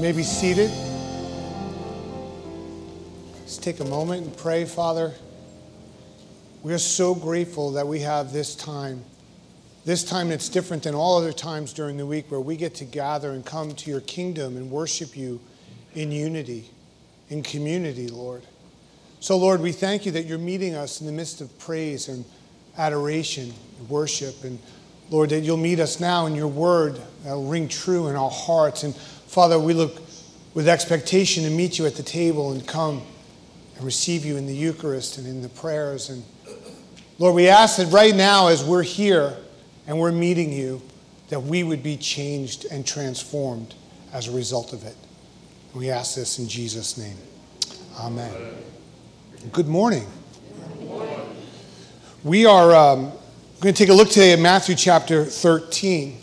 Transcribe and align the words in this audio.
You 0.00 0.06
may 0.06 0.12
be 0.12 0.22
seated. 0.22 0.70
Let's 3.40 3.58
take 3.58 3.80
a 3.80 3.84
moment 3.84 4.24
and 4.24 4.34
pray, 4.34 4.64
Father. 4.64 5.12
We 6.62 6.72
are 6.72 6.78
so 6.78 7.14
grateful 7.14 7.72
that 7.72 7.86
we 7.86 8.00
have 8.00 8.32
this 8.32 8.56
time. 8.56 9.04
This 9.84 10.02
time 10.02 10.30
that's 10.30 10.48
different 10.48 10.84
than 10.84 10.94
all 10.94 11.18
other 11.18 11.34
times 11.34 11.74
during 11.74 11.98
the 11.98 12.06
week 12.06 12.30
where 12.30 12.40
we 12.40 12.56
get 12.56 12.74
to 12.76 12.86
gather 12.86 13.32
and 13.32 13.44
come 13.44 13.74
to 13.74 13.90
your 13.90 14.00
kingdom 14.00 14.56
and 14.56 14.70
worship 14.70 15.18
you 15.18 15.38
in 15.94 16.10
unity, 16.10 16.70
in 17.28 17.42
community, 17.42 18.08
Lord. 18.08 18.42
So, 19.20 19.36
Lord, 19.36 19.60
we 19.60 19.70
thank 19.70 20.06
you 20.06 20.12
that 20.12 20.24
you're 20.24 20.38
meeting 20.38 20.74
us 20.74 21.02
in 21.02 21.06
the 21.06 21.12
midst 21.12 21.42
of 21.42 21.58
praise 21.58 22.08
and 22.08 22.24
adoration, 22.78 23.52
and 23.78 23.90
worship, 23.90 24.44
and 24.44 24.58
Lord, 25.10 25.30
that 25.30 25.40
you'll 25.40 25.56
meet 25.56 25.80
us 25.80 25.98
now 25.98 26.26
in 26.26 26.36
your 26.36 26.48
word 26.48 26.98
that 27.24 27.34
will 27.34 27.48
ring 27.48 27.68
true 27.68 28.06
in 28.06 28.14
our 28.16 28.30
hearts. 28.30 28.84
And 28.84 28.94
Father, 29.30 29.60
we 29.60 29.74
look 29.74 30.02
with 30.54 30.66
expectation 30.66 31.44
to 31.44 31.50
meet 31.50 31.78
you 31.78 31.86
at 31.86 31.94
the 31.94 32.02
table 32.02 32.50
and 32.50 32.66
come 32.66 33.00
and 33.76 33.84
receive 33.84 34.24
you 34.24 34.36
in 34.36 34.44
the 34.44 34.52
Eucharist 34.52 35.18
and 35.18 35.26
in 35.28 35.40
the 35.40 35.48
prayers. 35.48 36.10
And 36.10 36.24
Lord, 37.20 37.36
we 37.36 37.46
ask 37.46 37.76
that 37.76 37.92
right 37.92 38.12
now, 38.12 38.48
as 38.48 38.64
we're 38.64 38.82
here 38.82 39.36
and 39.86 40.00
we're 40.00 40.10
meeting 40.10 40.52
you, 40.52 40.82
that 41.28 41.38
we 41.38 41.62
would 41.62 41.80
be 41.80 41.96
changed 41.96 42.66
and 42.72 42.84
transformed 42.84 43.76
as 44.12 44.26
a 44.26 44.32
result 44.32 44.72
of 44.72 44.82
it. 44.82 44.96
We 45.74 45.90
ask 45.90 46.16
this 46.16 46.40
in 46.40 46.48
Jesus' 46.48 46.98
name. 46.98 47.16
Amen. 48.00 48.34
Good 49.52 49.68
morning. 49.68 50.08
We 52.24 52.46
are 52.46 52.74
um, 52.74 53.12
going 53.60 53.74
to 53.74 53.78
take 53.78 53.90
a 53.90 53.94
look 53.94 54.08
today 54.08 54.32
at 54.32 54.40
Matthew 54.40 54.74
chapter 54.74 55.24
13. 55.24 56.19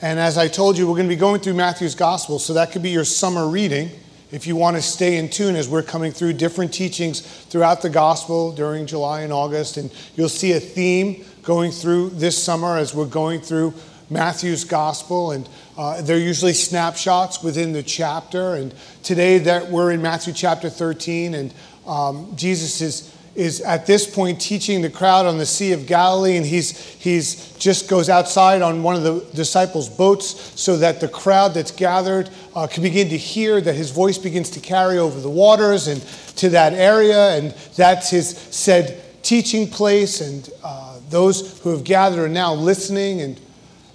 And 0.00 0.20
as 0.20 0.38
I 0.38 0.46
told 0.46 0.78
you, 0.78 0.86
we're 0.86 0.94
going 0.94 1.08
to 1.08 1.14
be 1.14 1.18
going 1.18 1.40
through 1.40 1.54
Matthew's 1.54 1.96
gospel, 1.96 2.38
so 2.38 2.54
that 2.54 2.70
could 2.70 2.82
be 2.82 2.90
your 2.90 3.04
summer 3.04 3.48
reading 3.48 3.90
if 4.30 4.46
you 4.46 4.54
want 4.54 4.76
to 4.76 4.82
stay 4.82 5.16
in 5.16 5.28
tune 5.28 5.56
as 5.56 5.68
we're 5.68 5.82
coming 5.82 6.12
through 6.12 6.34
different 6.34 6.72
teachings 6.72 7.20
throughout 7.20 7.82
the 7.82 7.90
gospel 7.90 8.52
during 8.52 8.86
July 8.86 9.22
and 9.22 9.32
August. 9.32 9.76
And 9.76 9.90
you'll 10.14 10.28
see 10.28 10.52
a 10.52 10.60
theme 10.60 11.24
going 11.42 11.72
through 11.72 12.10
this 12.10 12.40
summer 12.40 12.76
as 12.76 12.94
we're 12.94 13.06
going 13.06 13.40
through 13.40 13.74
Matthew's 14.08 14.62
gospel. 14.62 15.32
And 15.32 15.48
uh, 15.76 16.00
they're 16.02 16.16
usually 16.16 16.52
snapshots 16.52 17.42
within 17.42 17.72
the 17.72 17.82
chapter. 17.82 18.54
And 18.54 18.72
today 19.02 19.38
that 19.38 19.68
we're 19.68 19.90
in 19.90 20.00
Matthew 20.00 20.32
chapter 20.32 20.70
13, 20.70 21.34
and 21.34 21.52
um, 21.88 22.36
Jesus 22.36 22.80
is 22.80 23.17
is 23.38 23.60
at 23.60 23.86
this 23.86 24.04
point 24.04 24.40
teaching 24.40 24.82
the 24.82 24.90
crowd 24.90 25.24
on 25.24 25.38
the 25.38 25.46
Sea 25.46 25.70
of 25.72 25.86
Galilee, 25.86 26.36
and 26.36 26.44
he's, 26.44 26.76
he's 26.96 27.56
just 27.56 27.88
goes 27.88 28.08
outside 28.08 28.62
on 28.62 28.82
one 28.82 28.96
of 28.96 29.04
the 29.04 29.24
disciples' 29.32 29.88
boats 29.88 30.60
so 30.60 30.76
that 30.76 30.98
the 30.98 31.06
crowd 31.06 31.54
that's 31.54 31.70
gathered 31.70 32.28
uh, 32.56 32.66
can 32.66 32.82
begin 32.82 33.08
to 33.08 33.16
hear 33.16 33.60
that 33.60 33.74
his 33.74 33.92
voice 33.92 34.18
begins 34.18 34.50
to 34.50 34.60
carry 34.60 34.98
over 34.98 35.20
the 35.20 35.30
waters 35.30 35.86
and 35.86 36.02
to 36.36 36.48
that 36.48 36.72
area, 36.72 37.36
and 37.36 37.52
that's 37.76 38.10
his 38.10 38.30
said 38.30 39.00
teaching 39.22 39.68
place, 39.68 40.20
and 40.20 40.50
uh, 40.64 40.98
those 41.08 41.60
who 41.60 41.70
have 41.70 41.84
gathered 41.84 42.18
are 42.18 42.28
now 42.28 42.52
listening, 42.52 43.20
and, 43.20 43.40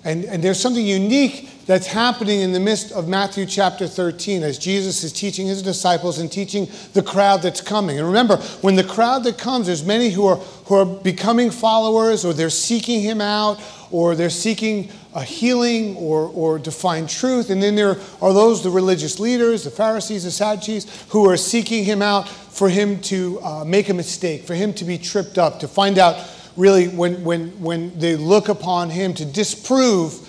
and, 0.05 0.23
and 0.23 0.41
there's 0.41 0.59
something 0.59 0.85
unique 0.85 1.49
that's 1.65 1.87
happening 1.87 2.41
in 2.41 2.51
the 2.51 2.59
midst 2.59 2.91
of 2.91 3.07
Matthew 3.07 3.45
chapter 3.45 3.87
13 3.87 4.43
as 4.43 4.57
Jesus 4.57 5.03
is 5.03 5.13
teaching 5.13 5.47
his 5.47 5.61
disciples 5.61 6.19
and 6.19 6.31
teaching 6.31 6.67
the 6.93 7.01
crowd 7.01 7.41
that's 7.41 7.61
coming. 7.61 7.97
And 7.97 8.07
remember, 8.07 8.37
when 8.61 8.75
the 8.75 8.83
crowd 8.83 9.23
that 9.23 9.37
comes, 9.37 9.67
there's 9.67 9.85
many 9.85 10.09
who 10.09 10.25
are, 10.25 10.35
who 10.35 10.75
are 10.75 10.85
becoming 10.85 11.51
followers 11.51 12.25
or 12.25 12.33
they're 12.33 12.49
seeking 12.49 13.01
him 13.01 13.21
out 13.21 13.61
or 13.91 14.15
they're 14.15 14.29
seeking 14.29 14.89
a 15.15 15.23
healing 15.23 15.95
or, 15.95 16.27
or 16.29 16.59
to 16.59 16.71
find 16.71 17.07
truth. 17.07 17.49
And 17.49 17.61
then 17.61 17.75
there 17.75 17.97
are 18.21 18.33
those, 18.33 18.63
the 18.63 18.69
religious 18.69 19.19
leaders, 19.19 19.63
the 19.63 19.71
Pharisees, 19.71 20.23
the 20.23 20.31
Sadducees, 20.31 21.05
who 21.09 21.29
are 21.29 21.37
seeking 21.37 21.85
him 21.85 22.01
out 22.01 22.27
for 22.27 22.69
him 22.69 22.99
to 23.01 23.39
uh, 23.41 23.63
make 23.63 23.89
a 23.89 23.93
mistake, 23.93 24.43
for 24.43 24.55
him 24.55 24.73
to 24.73 24.85
be 24.85 24.97
tripped 24.97 25.37
up, 25.37 25.59
to 25.59 25.67
find 25.67 25.97
out 25.97 26.17
really 26.57 26.87
when, 26.87 27.23
when, 27.23 27.47
when 27.61 27.97
they 27.97 28.15
look 28.15 28.49
upon 28.49 28.89
him 28.89 29.13
to 29.13 29.25
disprove 29.25 30.22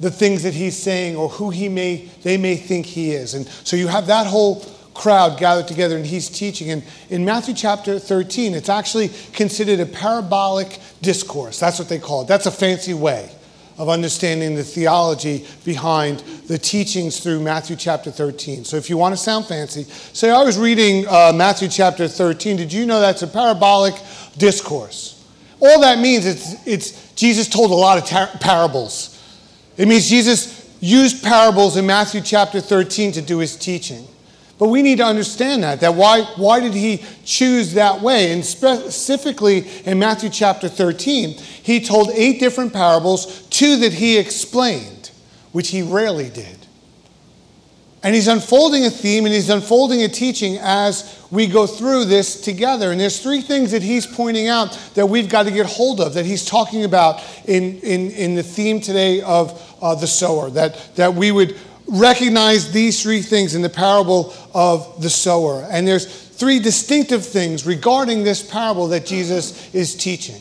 the 0.00 0.10
things 0.10 0.42
that 0.42 0.54
he's 0.54 0.76
saying 0.76 1.14
or 1.14 1.28
who 1.28 1.50
he 1.50 1.68
may 1.68 2.08
they 2.22 2.36
may 2.36 2.56
think 2.56 2.86
he 2.86 3.12
is. 3.12 3.34
And 3.34 3.46
so 3.46 3.76
you 3.76 3.88
have 3.88 4.06
that 4.08 4.26
whole 4.26 4.64
crowd 4.94 5.38
gathered 5.38 5.68
together 5.68 5.96
and 5.96 6.04
he's 6.04 6.28
teaching. 6.28 6.70
And 6.70 6.82
in 7.08 7.24
Matthew 7.24 7.54
chapter 7.54 7.98
13, 7.98 8.54
it's 8.54 8.68
actually 8.68 9.08
considered 9.32 9.80
a 9.80 9.86
parabolic 9.86 10.78
discourse. 11.00 11.58
That's 11.58 11.78
what 11.78 11.88
they 11.88 11.98
call 11.98 12.22
it. 12.22 12.28
That's 12.28 12.46
a 12.46 12.50
fancy 12.50 12.94
way 12.94 13.30
of 13.78 13.88
understanding 13.88 14.54
the 14.54 14.62
theology 14.62 15.46
behind 15.64 16.18
the 16.48 16.58
teachings 16.58 17.20
through 17.20 17.40
Matthew 17.40 17.76
chapter 17.76 18.10
13. 18.10 18.64
So 18.64 18.76
if 18.76 18.90
you 18.90 18.98
want 18.98 19.14
to 19.14 19.16
sound 19.16 19.46
fancy, 19.46 19.84
say, 19.84 20.30
I 20.30 20.42
was 20.42 20.58
reading 20.58 21.06
uh, 21.08 21.32
Matthew 21.34 21.68
chapter 21.68 22.06
13. 22.06 22.58
Did 22.58 22.72
you 22.72 22.84
know 22.84 23.00
that's 23.00 23.22
a 23.22 23.26
parabolic 23.26 23.94
discourse? 24.36 25.24
All 25.60 25.80
that 25.80 25.98
means 25.98 26.26
it's, 26.26 26.66
it's 26.66 27.12
Jesus 27.14 27.48
told 27.48 27.70
a 27.70 27.74
lot 27.74 27.96
of 27.96 28.04
tar- 28.04 28.30
parables. 28.40 29.19
It 29.80 29.88
means 29.88 30.10
Jesus 30.10 30.76
used 30.80 31.24
parables 31.24 31.78
in 31.78 31.86
Matthew 31.86 32.20
chapter 32.20 32.60
13 32.60 33.12
to 33.12 33.22
do 33.22 33.38
his 33.38 33.56
teaching. 33.56 34.06
But 34.58 34.68
we 34.68 34.82
need 34.82 34.98
to 34.98 35.06
understand 35.06 35.62
that. 35.62 35.80
That 35.80 35.94
why, 35.94 36.24
why 36.36 36.60
did 36.60 36.74
he 36.74 37.02
choose 37.24 37.72
that 37.72 38.02
way? 38.02 38.30
And 38.34 38.44
specifically 38.44 39.66
in 39.86 39.98
Matthew 39.98 40.28
chapter 40.28 40.68
13, 40.68 41.30
he 41.30 41.82
told 41.82 42.10
eight 42.10 42.38
different 42.40 42.74
parables, 42.74 43.46
two 43.48 43.76
that 43.78 43.94
he 43.94 44.18
explained, 44.18 45.12
which 45.52 45.70
he 45.70 45.80
rarely 45.80 46.28
did. 46.28 46.59
And 48.02 48.14
he's 48.14 48.28
unfolding 48.28 48.86
a 48.86 48.90
theme 48.90 49.26
and 49.26 49.34
he's 49.34 49.50
unfolding 49.50 50.02
a 50.02 50.08
teaching 50.08 50.56
as 50.58 51.22
we 51.30 51.46
go 51.46 51.66
through 51.66 52.06
this 52.06 52.40
together. 52.40 52.92
And 52.92 53.00
there's 53.00 53.20
three 53.20 53.42
things 53.42 53.72
that 53.72 53.82
he's 53.82 54.06
pointing 54.06 54.48
out 54.48 54.72
that 54.94 55.06
we've 55.06 55.28
got 55.28 55.42
to 55.44 55.50
get 55.50 55.66
hold 55.66 56.00
of, 56.00 56.14
that 56.14 56.24
he's 56.24 56.44
talking 56.44 56.84
about 56.84 57.22
in, 57.44 57.78
in, 57.80 58.10
in 58.12 58.34
the 58.36 58.42
theme 58.42 58.80
today 58.80 59.20
of 59.20 59.76
uh, 59.82 59.94
the 59.94 60.06
sower, 60.06 60.48
that, 60.50 60.96
that 60.96 61.14
we 61.14 61.30
would 61.30 61.58
recognize 61.86 62.72
these 62.72 63.02
three 63.02 63.20
things 63.20 63.54
in 63.54 63.60
the 63.60 63.68
parable 63.68 64.34
of 64.54 65.02
the 65.02 65.10
sower. 65.10 65.66
And 65.70 65.86
there's 65.86 66.06
three 66.06 66.58
distinctive 66.58 67.26
things 67.26 67.66
regarding 67.66 68.24
this 68.24 68.42
parable 68.42 68.88
that 68.88 69.04
Jesus 69.04 69.74
is 69.74 69.94
teaching. 69.94 70.40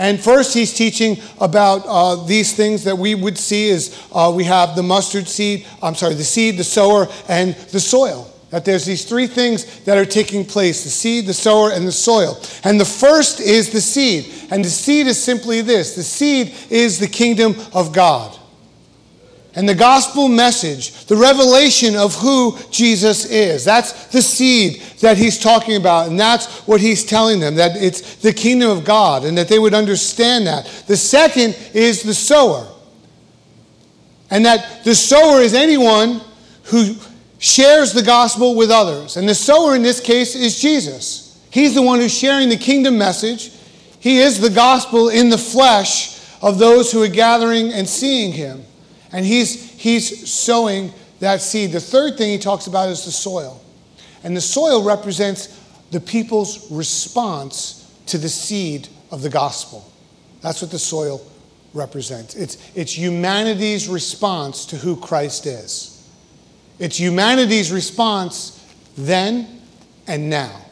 And 0.00 0.18
first, 0.18 0.54
he's 0.54 0.72
teaching 0.72 1.18
about 1.42 1.84
uh, 1.86 2.24
these 2.24 2.54
things 2.56 2.84
that 2.84 2.96
we 2.96 3.14
would 3.14 3.36
see 3.36 3.68
as 3.68 4.02
uh, 4.12 4.32
we 4.34 4.44
have 4.44 4.74
the 4.74 4.82
mustard 4.82 5.28
seed, 5.28 5.66
I'm 5.82 5.94
sorry, 5.94 6.14
the 6.14 6.24
seed, 6.24 6.56
the 6.56 6.64
sower, 6.64 7.06
and 7.28 7.54
the 7.54 7.80
soil. 7.80 8.32
That 8.48 8.64
there's 8.64 8.86
these 8.86 9.04
three 9.04 9.26
things 9.26 9.84
that 9.84 9.98
are 9.98 10.06
taking 10.06 10.46
place 10.46 10.84
the 10.84 10.88
seed, 10.88 11.26
the 11.26 11.34
sower, 11.34 11.70
and 11.70 11.86
the 11.86 11.92
soil. 11.92 12.40
And 12.64 12.80
the 12.80 12.86
first 12.86 13.40
is 13.40 13.72
the 13.72 13.82
seed. 13.82 14.32
And 14.50 14.64
the 14.64 14.70
seed 14.70 15.06
is 15.06 15.22
simply 15.22 15.60
this 15.60 15.94
the 15.94 16.02
seed 16.02 16.54
is 16.70 16.98
the 16.98 17.06
kingdom 17.06 17.54
of 17.74 17.92
God 17.92 18.39
and 19.54 19.68
the 19.68 19.74
gospel 19.74 20.28
message, 20.28 21.06
the 21.06 21.16
revelation 21.16 21.96
of 21.96 22.14
who 22.14 22.56
Jesus 22.70 23.24
is. 23.24 23.64
That's 23.64 24.06
the 24.08 24.22
seed 24.22 24.80
that 25.00 25.18
he's 25.18 25.38
talking 25.38 25.76
about, 25.76 26.08
and 26.08 26.18
that's 26.18 26.66
what 26.68 26.80
he's 26.80 27.04
telling 27.04 27.40
them 27.40 27.56
that 27.56 27.76
it's 27.76 28.16
the 28.16 28.32
kingdom 28.32 28.70
of 28.70 28.84
God 28.84 29.24
and 29.24 29.36
that 29.36 29.48
they 29.48 29.58
would 29.58 29.74
understand 29.74 30.46
that. 30.46 30.66
The 30.86 30.96
second 30.96 31.56
is 31.74 32.02
the 32.02 32.14
sower, 32.14 32.68
and 34.30 34.46
that 34.46 34.84
the 34.84 34.94
sower 34.94 35.40
is 35.40 35.54
anyone 35.54 36.20
who 36.64 36.94
shares 37.38 37.92
the 37.92 38.02
gospel 38.02 38.54
with 38.54 38.70
others. 38.70 39.16
And 39.16 39.28
the 39.28 39.34
sower 39.34 39.74
in 39.74 39.82
this 39.82 39.98
case 39.98 40.36
is 40.36 40.60
Jesus. 40.60 41.42
He's 41.50 41.74
the 41.74 41.82
one 41.82 41.98
who's 41.98 42.16
sharing 42.16 42.48
the 42.48 42.56
kingdom 42.56 42.96
message, 42.96 43.50
he 43.98 44.18
is 44.18 44.40
the 44.40 44.50
gospel 44.50 45.08
in 45.10 45.28
the 45.28 45.36
flesh 45.36 46.18
of 46.40 46.58
those 46.58 46.90
who 46.90 47.02
are 47.02 47.08
gathering 47.08 47.72
and 47.72 47.86
seeing 47.86 48.32
him. 48.32 48.64
And 49.12 49.24
he's, 49.24 49.70
he's 49.72 50.30
sowing 50.30 50.92
that 51.20 51.40
seed. 51.40 51.72
The 51.72 51.80
third 51.80 52.16
thing 52.16 52.30
he 52.30 52.38
talks 52.38 52.66
about 52.66 52.88
is 52.88 53.04
the 53.04 53.10
soil. 53.10 53.60
And 54.22 54.36
the 54.36 54.40
soil 54.40 54.84
represents 54.84 55.58
the 55.90 56.00
people's 56.00 56.70
response 56.70 57.92
to 58.06 58.18
the 58.18 58.28
seed 58.28 58.88
of 59.10 59.22
the 59.22 59.30
gospel. 59.30 59.90
That's 60.40 60.62
what 60.62 60.70
the 60.70 60.78
soil 60.78 61.20
represents. 61.74 62.34
It's, 62.34 62.56
it's 62.74 62.96
humanity's 62.96 63.88
response 63.88 64.66
to 64.66 64.76
who 64.76 64.96
Christ 64.96 65.46
is. 65.46 66.08
It's 66.78 66.98
humanity's 66.98 67.70
response 67.70 68.56
then 68.96 69.60
and 70.06 70.30
now. 70.30 70.64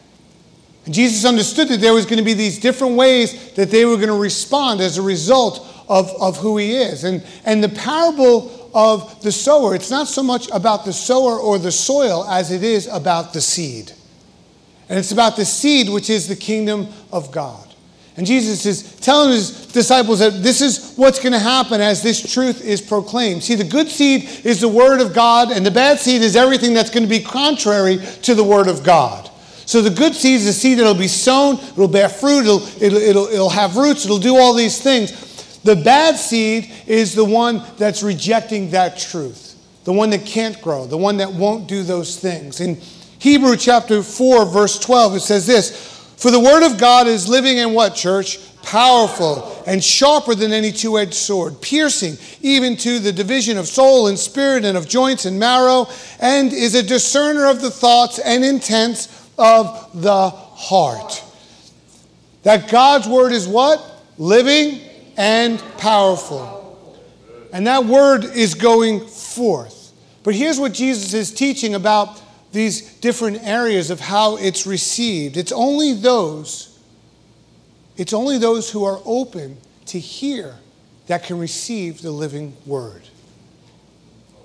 And 0.88 0.94
Jesus 0.94 1.26
understood 1.26 1.69
that 1.69 1.82
there 1.82 1.93
was 1.93 2.06
going 2.06 2.17
to 2.17 2.25
be 2.25 2.32
these 2.32 2.58
different 2.58 2.96
ways 2.96 3.52
that 3.52 3.70
they 3.70 3.85
were 3.85 3.96
going 3.96 4.08
to 4.08 4.14
respond 4.14 4.81
as 4.81 4.96
a 4.96 5.02
result 5.02 5.69
of, 5.87 6.11
of 6.19 6.38
who 6.38 6.56
he 6.56 6.76
is. 6.76 7.05
And, 7.05 7.23
and 7.44 7.62
the 7.62 7.69
parable 7.69 8.70
of 8.73 9.20
the 9.20 9.31
sower, 9.31 9.75
it's 9.75 9.90
not 9.90 10.08
so 10.08 10.23
much 10.23 10.50
about 10.50 10.87
the 10.87 10.93
sower 10.94 11.38
or 11.38 11.58
the 11.58 11.70
soil 11.70 12.25
as 12.25 12.50
it 12.50 12.62
is 12.62 12.87
about 12.87 13.35
the 13.35 13.40
seed. 13.43 13.93
And 14.88 14.99
it's 14.99 15.12
about 15.12 15.37
the 15.37 15.44
seed, 15.44 15.90
which 15.90 16.08
is 16.08 16.26
the 16.26 16.35
kingdom 16.35 16.88
of 17.12 17.32
God. 17.32 17.69
And 18.17 18.26
Jesus 18.26 18.64
is 18.64 18.96
telling 18.96 19.32
his 19.32 19.67
disciples 19.67 20.20
that 20.20 20.43
this 20.43 20.62
is 20.62 20.94
what's 20.96 21.19
going 21.19 21.35
to 21.35 21.38
happen 21.38 21.82
as 21.82 22.02
this 22.02 22.32
truth 22.32 22.64
is 22.64 22.81
proclaimed. 22.81 23.44
See, 23.44 23.56
the 23.56 23.62
good 23.62 23.88
seed 23.88 24.26
is 24.43 24.62
the 24.62 24.69
word 24.69 25.02
of 25.02 25.12
God, 25.12 25.52
and 25.52 25.67
the 25.67 25.70
bad 25.70 25.99
seed 25.99 26.23
is 26.23 26.35
everything 26.35 26.73
that's 26.73 26.88
going 26.88 27.02
to 27.02 27.11
be 27.11 27.20
contrary 27.20 27.99
to 28.23 28.35
the 28.35 28.43
word 28.43 28.69
of 28.69 28.82
God. 28.82 29.28
So 29.69 29.82
the 29.82 29.91
good 29.91 30.15
seed 30.15 30.37
is 30.37 30.47
the 30.47 30.55
seed 30.55 30.79
that'll 30.79 30.94
be 30.94 31.09
sown, 31.09 31.56
it'll 31.56 31.88
bear 31.88 32.09
fruit, 32.09 32.47
it'll, 32.47 32.82
it'll, 32.82 32.99
it'll, 32.99 33.26
it'll 33.26 33.50
have 33.50 33.76
roots, 33.76 34.06
it'll 34.06 34.19
do 34.19 34.38
all 34.38 34.55
these 34.55 34.81
things. 34.81 35.61
The 35.62 35.76
bad 35.76 36.17
seed 36.17 36.73
is 36.87 37.15
the 37.15 37.26
one 37.26 37.62
that's 37.76 38.03
rejecting 38.03 38.70
that 38.70 38.97
truth, 38.97 39.56
the 39.85 39.93
one 39.93 40.09
that 40.09 40.25
can't 40.25 40.59
grow, 40.62 40.87
the 40.87 40.97
one 40.97 41.19
that 41.19 41.31
won't 41.31 41.69
do 41.69 41.82
those 41.82 42.19
things. 42.19 42.62
In 42.62 42.79
Hebrew 43.19 43.56
chapter 43.56 44.03
4, 44.03 44.47
verse 44.47 44.79
12, 44.79 45.17
it 45.17 45.20
says 45.20 45.47
this 45.47 45.99
for 46.17 46.31
the 46.31 46.41
word 46.41 46.64
of 46.64 46.79
God 46.79 47.06
is 47.06 47.29
living 47.29 47.59
and 47.59 47.75
what, 47.75 47.94
church? 47.94 48.41
Powerful 48.62 49.62
and 49.67 49.85
sharper 49.85 50.35
than 50.35 50.50
any 50.50 50.73
two 50.73 50.99
edged 50.99 51.12
sword, 51.12 51.61
piercing 51.61 52.17
even 52.41 52.75
to 52.79 53.00
the 53.00 53.12
division 53.12 53.59
of 53.59 53.69
soul 53.69 54.06
and 54.06 54.19
spirit 54.19 54.64
and 54.64 54.79
of 54.79 54.88
joints 54.88 55.26
and 55.26 55.38
marrow, 55.38 55.87
and 56.21 56.55
is 56.55 56.75
a 56.75 56.82
discerner 56.82 57.44
of 57.50 57.61
the 57.61 57.71
thoughts 57.71 58.19
and 58.19 58.43
intents 58.43 59.28
of 59.38 59.90
the 59.94 60.31
heart. 60.31 61.23
That 62.43 62.70
God's 62.70 63.08
word 63.08 63.32
is 63.32 63.46
what? 63.46 63.85
Living 64.19 64.81
and 65.17 65.58
powerful. 65.79 66.99
And 67.52 67.67
that 67.67 67.85
word 67.85 68.25
is 68.25 68.55
going 68.55 69.06
forth. 69.06 69.93
But 70.23 70.35
here's 70.35 70.58
what 70.61 70.73
Jesus 70.75 71.14
is 71.14 71.32
teaching 71.32 71.75
about 71.75 72.20
these 72.52 72.94
different 72.94 73.43
areas 73.43 73.90
of 73.90 74.00
how 74.00 74.37
it's 74.37 74.67
received. 74.67 75.37
It's 75.37 75.52
only 75.52 75.93
those, 75.93 76.79
it's 77.96 78.12
only 78.12 78.38
those 78.38 78.70
who 78.70 78.85
are 78.85 79.00
open 79.05 79.56
to 79.87 79.99
hear 79.99 80.55
that 81.06 81.25
can 81.25 81.38
receive 81.38 82.02
the 82.02 82.11
living 82.11 82.56
word. 82.67 83.02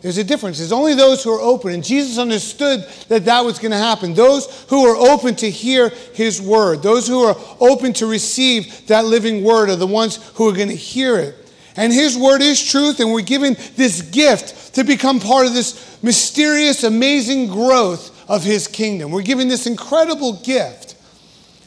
There's 0.03 0.17
a 0.17 0.23
difference. 0.23 0.57
There's 0.57 0.73
only 0.73 0.95
those 0.95 1.23
who 1.23 1.31
are 1.31 1.39
open. 1.39 1.71
And 1.71 1.83
Jesus 1.83 2.17
understood 2.17 2.85
that 3.07 3.23
that 3.23 3.45
was 3.45 3.57
going 3.57 3.71
to 3.71 3.77
happen. 3.77 4.13
Those 4.13 4.65
who 4.69 4.85
are 4.85 4.97
open 4.97 5.33
to 5.37 5.49
hear 5.49 5.89
his 6.13 6.41
word, 6.41 6.83
those 6.83 7.07
who 7.07 7.23
are 7.23 7.37
open 7.61 7.93
to 7.93 8.05
receive 8.05 8.85
that 8.87 9.05
living 9.05 9.45
word 9.45 9.69
are 9.69 9.77
the 9.77 9.87
ones 9.87 10.17
who 10.35 10.49
are 10.49 10.53
going 10.53 10.67
to 10.67 10.75
hear 10.75 11.17
it. 11.17 11.35
And 11.77 11.91
his 11.91 12.17
word 12.17 12.41
is 12.41 12.61
truth, 12.61 12.99
and 12.99 13.13
we're 13.13 13.21
given 13.21 13.55
this 13.77 14.01
gift 14.01 14.75
to 14.75 14.83
become 14.83 15.21
part 15.21 15.47
of 15.47 15.53
this 15.53 16.03
mysterious, 16.03 16.83
amazing 16.83 17.47
growth 17.47 18.29
of 18.29 18.43
his 18.43 18.67
kingdom. 18.67 19.09
We're 19.09 19.21
given 19.21 19.47
this 19.47 19.67
incredible 19.67 20.33
gift. 20.43 20.95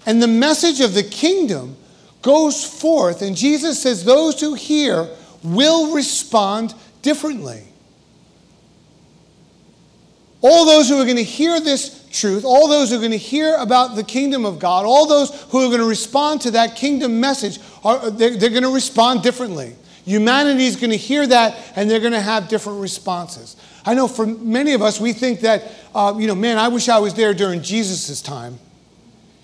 And 0.05 0.23
the 0.23 0.29
message 0.29 0.81
of 0.81 0.93
the 0.93 1.03
kingdom 1.03 1.77
goes 2.21 2.63
forth, 2.63 3.23
and 3.23 3.35
Jesus 3.35 3.81
says 3.81 4.05
those 4.05 4.39
who 4.41 4.53
hear 4.53 5.09
will 5.43 5.95
respond 5.95 6.75
differently. 7.01 7.63
All 10.43 10.67
those 10.67 10.89
who 10.89 11.01
are 11.01 11.05
going 11.05 11.17
to 11.17 11.25
hear 11.25 11.61
this 11.61 12.07
truth, 12.13 12.45
all 12.45 12.69
those 12.69 12.91
who 12.91 12.97
are 12.97 13.01
going 13.01 13.11
to 13.11 13.17
hear 13.17 13.57
about 13.57 13.97
the 13.97 14.05
kingdom 14.05 14.45
of 14.45 14.59
God, 14.59 14.85
all 14.85 15.07
those 15.07 15.31
who 15.51 15.65
are 15.65 15.69
going 15.69 15.81
to 15.81 15.89
respond 15.89 16.43
to 16.43 16.51
that 16.53 16.77
kingdom 16.77 17.21
message, 17.21 17.59
are, 17.85 18.11
they're, 18.11 18.37
they're 18.37 18.51
going 18.51 18.63
to 18.63 18.75
respond 18.75 19.23
differently. 19.23 19.75
Humanity 20.05 20.67
is 20.67 20.77
going 20.77 20.91
to 20.91 20.97
hear 20.97 21.27
that 21.27 21.57
and 21.75 21.91
they're 21.91 22.01
going 22.01 22.13
to 22.13 22.21
have 22.21 22.49
different 22.49 22.81
responses. 22.81 23.57
I 23.85 23.95
know 23.95 24.07
for 24.07 24.27
many 24.27 24.73
of 24.73 24.83
us, 24.83 25.01
we 25.01 25.13
think 25.13 25.41
that, 25.41 25.65
uh, 25.95 26.15
you 26.19 26.27
know, 26.27 26.35
man, 26.35 26.59
I 26.59 26.69
wish 26.69 26.89
I 26.89 26.99
was 26.99 27.15
there 27.15 27.35
during 27.35 27.63
Jesus' 27.63 28.21
time. 28.21 28.59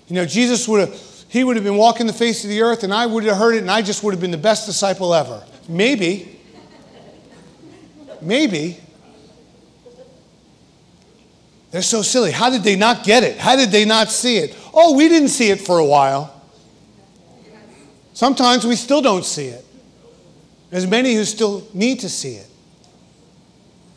You 0.07 0.15
know, 0.15 0.25
Jesus 0.25 0.67
would 0.67 0.81
have, 0.81 1.01
he 1.27 1.43
would 1.43 1.55
have 1.55 1.65
been 1.65 1.77
walking 1.77 2.07
the 2.07 2.13
face 2.13 2.43
of 2.43 2.49
the 2.49 2.61
earth 2.61 2.83
and 2.83 2.93
I 2.93 3.05
would 3.05 3.23
have 3.23 3.37
heard 3.37 3.55
it 3.55 3.59
and 3.59 3.71
I 3.71 3.81
just 3.81 4.03
would 4.03 4.13
have 4.13 4.21
been 4.21 4.31
the 4.31 4.37
best 4.37 4.65
disciple 4.65 5.13
ever. 5.13 5.43
Maybe. 5.67 6.39
Maybe. 8.21 8.79
They're 11.73 11.81
so 11.81 12.03
silly. 12.03 12.29
How 12.29 12.51
did 12.51 12.61
they 12.61 12.75
not 12.75 13.03
get 13.03 13.23
it? 13.23 13.39
How 13.39 13.55
did 13.55 13.71
they 13.71 13.83
not 13.83 14.11
see 14.11 14.37
it? 14.37 14.55
Oh, 14.75 14.95
we 14.95 15.09
didn't 15.09 15.29
see 15.29 15.49
it 15.49 15.59
for 15.59 15.79
a 15.79 15.85
while. 15.85 16.39
Sometimes 18.13 18.63
we 18.63 18.75
still 18.75 19.01
don't 19.01 19.25
see 19.25 19.47
it. 19.47 19.65
There's 20.69 20.85
many 20.85 21.15
who 21.15 21.25
still 21.25 21.67
need 21.73 22.01
to 22.01 22.09
see 22.09 22.35
it. 22.35 22.45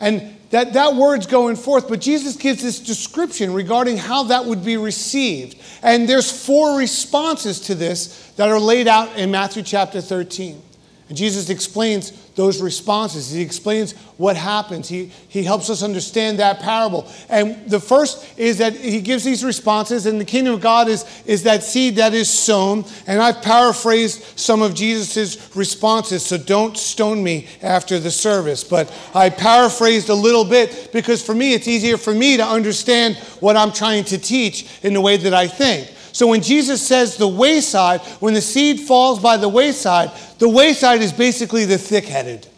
And 0.00 0.34
that, 0.48 0.72
that 0.72 0.94
word's 0.94 1.26
going 1.26 1.56
forth, 1.56 1.86
but 1.86 2.00
Jesus 2.00 2.36
gives 2.36 2.62
this 2.62 2.80
description 2.80 3.52
regarding 3.52 3.98
how 3.98 4.22
that 4.22 4.46
would 4.46 4.64
be 4.64 4.78
received. 4.78 5.58
And 5.82 6.08
there's 6.08 6.32
four 6.46 6.78
responses 6.78 7.60
to 7.62 7.74
this 7.74 8.32
that 8.36 8.48
are 8.48 8.58
laid 8.58 8.88
out 8.88 9.18
in 9.18 9.30
Matthew 9.30 9.62
chapter 9.62 10.00
13. 10.00 10.62
And 11.10 11.18
Jesus 11.18 11.50
explains 11.50 12.10
those 12.36 12.60
responses. 12.60 13.30
He 13.30 13.40
explains 13.40 13.92
what 14.18 14.36
happens. 14.36 14.88
He, 14.88 15.10
he 15.28 15.42
helps 15.42 15.68
us 15.68 15.82
understand 15.82 16.38
that 16.38 16.60
parable. 16.60 17.10
And 17.28 17.68
the 17.68 17.80
first 17.80 18.38
is 18.38 18.58
that 18.58 18.74
he 18.74 19.00
gives 19.00 19.24
these 19.24 19.42
responses, 19.42 20.06
and 20.06 20.20
the 20.20 20.24
kingdom 20.24 20.54
of 20.54 20.60
God 20.60 20.88
is, 20.88 21.04
is 21.24 21.42
that 21.44 21.62
seed 21.62 21.96
that 21.96 22.14
is 22.14 22.30
sown. 22.30 22.84
And 23.06 23.20
I've 23.20 23.42
paraphrased 23.42 24.38
some 24.38 24.62
of 24.62 24.74
Jesus' 24.74 25.56
responses, 25.56 26.24
so 26.24 26.36
don't 26.36 26.76
stone 26.76 27.24
me 27.24 27.48
after 27.62 27.98
the 27.98 28.10
service. 28.10 28.62
But 28.62 28.92
I 29.14 29.30
paraphrased 29.30 30.10
a 30.10 30.14
little 30.14 30.44
bit 30.44 30.90
because 30.92 31.22
for 31.22 31.34
me, 31.34 31.54
it's 31.54 31.66
easier 31.66 31.96
for 31.96 32.14
me 32.14 32.36
to 32.36 32.44
understand 32.44 33.16
what 33.40 33.56
I'm 33.56 33.72
trying 33.72 34.04
to 34.04 34.18
teach 34.18 34.68
in 34.82 34.92
the 34.92 35.00
way 35.00 35.16
that 35.16 35.32
I 35.32 35.48
think. 35.48 35.90
So 36.16 36.26
when 36.28 36.40
Jesus 36.40 36.80
says 36.80 37.18
the 37.18 37.28
wayside, 37.28 38.00
when 38.20 38.32
the 38.32 38.40
seed 38.40 38.80
falls 38.80 39.20
by 39.20 39.36
the 39.36 39.50
wayside, 39.50 40.12
the 40.38 40.48
wayside 40.48 41.02
is 41.02 41.12
basically 41.12 41.66
the 41.66 41.76
thick 41.76 42.06
headed. 42.06 42.48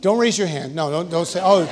Don't 0.00 0.18
raise 0.18 0.36
your 0.36 0.48
hand. 0.48 0.74
No, 0.74 0.90
don't, 0.90 1.08
don't 1.08 1.24
say, 1.24 1.40
oh, 1.40 1.66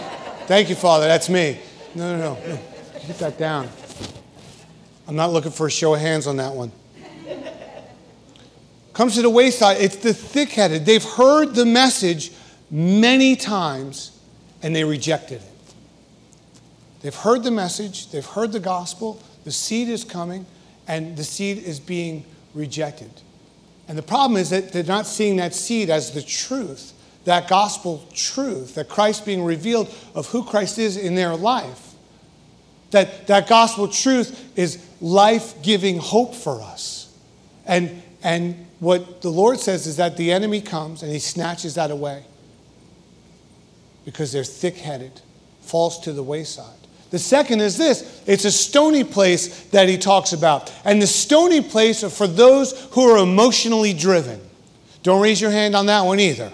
thank 0.47 0.69
you, 0.69 0.77
Father, 0.77 1.09
that's 1.09 1.29
me. 1.29 1.59
No, 1.97 2.17
no, 2.17 2.35
no. 2.35 2.59
Get 3.05 3.19
that 3.19 3.37
down. 3.37 3.69
I'm 5.09 5.17
not 5.17 5.33
looking 5.33 5.51
for 5.51 5.67
a 5.67 5.73
show 5.73 5.95
of 5.95 6.01
hands 6.01 6.29
on 6.29 6.37
that 6.37 6.55
one. 6.55 6.71
Comes 8.93 9.17
to 9.17 9.23
the 9.23 9.31
wayside, 9.31 9.79
it's 9.81 9.97
the 9.97 10.15
thick 10.15 10.51
headed. 10.51 10.87
They've 10.87 11.03
heard 11.03 11.57
the 11.57 11.67
message 11.67 12.31
many 12.71 13.35
times 13.35 14.17
and 14.63 14.73
they 14.73 14.85
rejected 14.85 15.43
it. 15.43 15.54
They've 17.05 17.15
heard 17.15 17.43
the 17.43 17.51
message, 17.51 18.11
they've 18.13 18.25
heard 18.25 18.53
the 18.53 18.61
gospel, 18.61 19.23
the 19.45 19.53
seed 19.53 19.91
is 19.91 20.05
coming, 20.05 20.47
and 20.89 21.19
the 21.19 21.23
seed 21.23 21.59
is 21.59 21.79
being 21.79 22.25
rejected. 22.55 23.11
And 23.87 23.99
the 23.99 24.03
problem 24.03 24.41
is 24.41 24.49
that 24.49 24.73
they're 24.73 24.85
not 24.85 25.07
seeing 25.07 25.37
that 25.37 25.55
seed 25.55 25.91
as 25.91 26.13
the 26.13 26.23
truth, 26.23 26.95
that 27.27 27.47
gospel 27.47 28.09
truth, 28.15 28.77
that 28.77 28.89
Christ 28.89 29.27
being 29.27 29.45
revealed 29.45 29.95
of 30.15 30.29
who 30.29 30.45
Christ 30.45 30.79
is 30.79 30.97
in 30.97 31.15
their 31.15 31.37
life. 31.37 31.93
That, 32.93 33.27
that 33.27 33.49
gospel 33.49 33.87
truth 33.87 34.43
is 34.57 34.83
life 35.03 35.63
giving 35.63 35.99
hope 35.99 36.35
for 36.35 36.63
us. 36.63 37.15
And, 37.67 38.03
and 38.23 38.67
what 38.81 39.21
the 39.21 39.29
Lord 39.29 39.61
says 39.61 39.87
is 39.87 39.99
that 39.99 40.17
the 40.17 40.33
enemy 40.33 40.63
comes 40.63 41.03
and 41.03 41.13
he 41.13 41.19
snatches 41.19 41.75
that 41.75 41.91
away 41.91 42.25
because 44.07 44.33
they're 44.33 44.43
thick 44.43 44.79
headed, 44.79 45.21
falls 45.61 46.01
to 46.01 46.15
the 46.15 46.23
wayside. 46.23 46.84
The 47.15 47.21
second 47.21 47.61
is 47.61 47.79
this 47.79 48.25
it's 48.27 48.45
a 48.45 48.51
stony 48.51 49.05
place 49.05 49.67
that 49.67 49.89
he 49.89 49.97
talks 49.99 50.33
about. 50.33 50.75
And 50.85 51.01
the 51.01 51.07
stony 51.07 51.61
place 51.61 52.03
are 52.03 52.11
for 52.11 52.27
those 52.27 52.89
who 52.91 53.09
are 53.09 53.19
emotionally 53.19 53.93
driven. 53.93 54.41
Don't 55.05 55.23
raise 55.23 55.41
your 55.41 55.53
hand 55.53 55.77
on 55.77 55.87
that 55.87 56.01
one 56.01 56.19
either. 56.19 56.51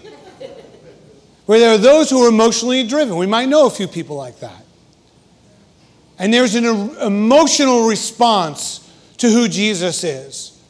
Where 1.47 1.59
there 1.59 1.71
are 1.71 1.79
those 1.79 2.11
who 2.11 2.23
are 2.23 2.29
emotionally 2.29 2.87
driven. 2.87 3.17
We 3.17 3.27
might 3.27 3.49
know 3.49 3.69
a 3.69 3.71
few 3.71 3.89
people 3.89 4.17
like 4.17 4.41
that. 4.41 4.63
And 6.19 6.31
there's 6.31 6.55
an 6.55 6.67
emotional 6.67 7.89
response 7.89 8.87
to 9.17 9.31
who 9.31 9.49
Jesus 9.49 10.05
is. 10.05 10.61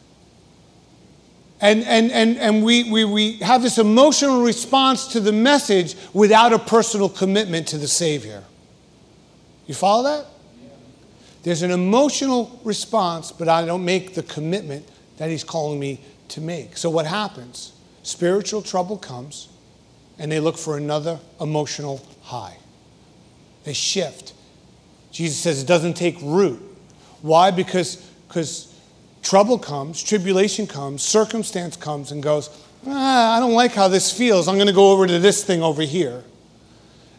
And, 1.61 1.83
and, 1.83 2.13
and, 2.13 2.39
and 2.39 2.65
we, 2.65 2.89
we, 2.89 3.05
we 3.05 3.33
have 3.39 3.61
this 3.61 3.77
emotional 3.77 4.45
response 4.45 5.09
to 5.09 5.19
the 5.19 5.33
message 5.33 5.97
without 6.15 6.53
a 6.53 6.61
personal 6.61 7.09
commitment 7.09 7.67
to 7.67 7.77
the 7.77 7.89
Savior. 7.89 8.45
You 9.71 9.75
follow 9.75 10.03
that? 10.03 10.27
There's 11.45 11.63
an 11.63 11.71
emotional 11.71 12.61
response, 12.65 13.31
but 13.31 13.49
I 13.49 13.65
don't 13.65 13.85
make 13.85 14.15
the 14.15 14.25
commitment 14.25 14.85
that 15.19 15.31
he's 15.31 15.45
calling 15.45 15.79
me 15.79 16.01
to 16.31 16.41
make. 16.41 16.77
So 16.77 16.91
what 16.91 17.07
happens? 17.07 17.73
Spiritual 18.03 18.63
trouble 18.63 18.99
comes, 18.99 19.49
and 20.19 20.33
they 20.33 20.41
look 20.41 20.59
for 20.59 20.77
another 20.77 21.21
emotional 21.41 22.05
high. 22.21 22.57
They 23.63 23.73
shift. 23.73 24.33
Jesus 25.13 25.39
says 25.39 25.63
it 25.63 25.69
doesn't 25.69 25.95
take 25.95 26.17
root. 26.21 26.61
Why? 27.23 27.53
Because 27.53 27.95
because 28.27 28.75
trouble 29.23 29.57
comes, 29.57 30.03
tribulation 30.03 30.67
comes, 30.67 31.01
circumstance 31.01 31.77
comes, 31.77 32.11
and 32.11 32.25
goes, 32.25 32.51
ah, 32.89 33.37
I 33.37 33.39
don't 33.39 33.55
like 33.55 33.71
how 33.71 33.87
this 33.87 34.11
feels. 34.11 34.49
I'm 34.49 34.57
going 34.57 34.67
to 34.67 34.73
go 34.73 34.91
over 34.91 35.07
to 35.07 35.21
this 35.21 35.45
thing 35.45 35.63
over 35.63 35.83
here. 35.83 36.25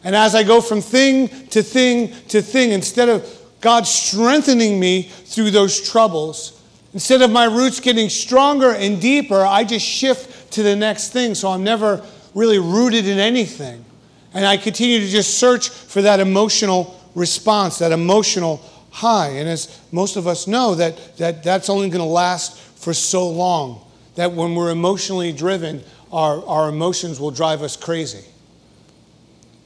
And 0.03 0.15
as 0.15 0.33
I 0.35 0.43
go 0.43 0.61
from 0.61 0.81
thing 0.81 1.27
to 1.47 1.61
thing 1.61 2.13
to 2.29 2.41
thing, 2.41 2.71
instead 2.71 3.09
of 3.09 3.27
God 3.61 3.85
strengthening 3.85 4.79
me 4.79 5.03
through 5.03 5.51
those 5.51 5.79
troubles, 5.89 6.61
Instead 6.93 7.21
of 7.21 7.31
my 7.31 7.45
roots 7.45 7.79
getting 7.79 8.09
stronger 8.09 8.71
and 8.73 8.99
deeper, 9.01 9.45
I 9.45 9.63
just 9.63 9.85
shift 9.85 10.51
to 10.53 10.63
the 10.63 10.75
next 10.75 11.09
thing. 11.13 11.35
So 11.35 11.49
I'm 11.49 11.63
never 11.63 12.05
really 12.33 12.59
rooted 12.59 13.07
in 13.07 13.17
anything. 13.17 13.85
And 14.33 14.45
I 14.45 14.57
continue 14.57 14.99
to 14.99 15.07
just 15.07 15.37
search 15.37 15.69
for 15.69 16.01
that 16.01 16.19
emotional 16.19 16.99
response, 17.15 17.79
that 17.79 17.91
emotional 17.91 18.61
high. 18.91 19.29
And 19.29 19.47
as 19.47 19.79
most 19.91 20.17
of 20.17 20.27
us 20.27 20.47
know, 20.47 20.75
that, 20.75 21.17
that 21.17 21.43
that's 21.43 21.69
only 21.69 21.89
going 21.89 21.99
to 21.99 22.05
last 22.05 22.57
for 22.57 22.93
so 22.93 23.29
long. 23.29 23.85
That 24.15 24.33
when 24.33 24.55
we're 24.55 24.71
emotionally 24.71 25.31
driven, 25.31 25.83
our, 26.11 26.45
our 26.45 26.69
emotions 26.69 27.19
will 27.19 27.31
drive 27.31 27.61
us 27.61 27.77
crazy. 27.77 28.25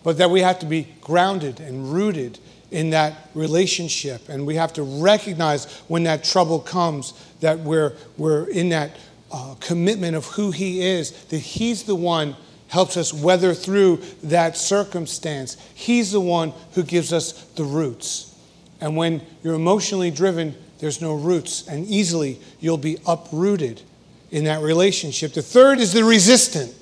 But 0.06 0.20
that 0.20 0.30
we 0.30 0.40
have 0.42 0.60
to 0.60 0.66
be 0.66 0.88
grounded 1.02 1.60
and 1.60 1.92
rooted 1.92 2.40
in 2.72 2.92
that 2.92 3.30
relationship. 3.34 4.30
And 4.30 4.46
we 4.46 4.56
have 4.56 4.72
to 4.74 4.84
recognize 4.84 5.66
when 5.88 6.04
that 6.04 6.24
trouble 6.24 6.60
comes 6.60 7.14
that 7.42 7.60
we're, 7.60 7.94
we're 8.18 8.48
in 8.48 8.70
that 8.70 8.96
uh, 9.32 9.56
commitment 9.60 10.16
of 10.16 10.26
who 10.28 10.52
He 10.52 10.82
is, 10.82 11.12
that 11.26 11.40
He's 11.40 11.84
the 11.84 11.96
one 11.96 12.36
helps 12.68 12.98
us 12.98 13.14
weather 13.14 13.54
through 13.54 13.98
that 14.24 14.56
circumstance. 14.56 15.58
He's 15.74 16.12
the 16.12 16.22
one 16.22 16.54
who 16.74 16.84
gives 16.84 17.12
us 17.12 17.32
the 17.56 17.64
roots. 17.64 18.38
And 18.82 18.96
when 18.96 19.22
you're 19.42 19.56
emotionally 19.56 20.12
driven, 20.12 20.56
there's 20.80 21.02
no 21.02 21.16
roots, 21.16 21.68
and 21.68 21.88
easily 21.88 22.40
you'll 22.60 22.78
be 22.78 22.98
uprooted 23.08 23.82
in 24.30 24.44
that 24.44 24.62
relationship. 24.62 25.34
The 25.34 25.42
third 25.42 25.80
is 25.80 25.94
the 25.94 26.04
resistant. 26.04 26.76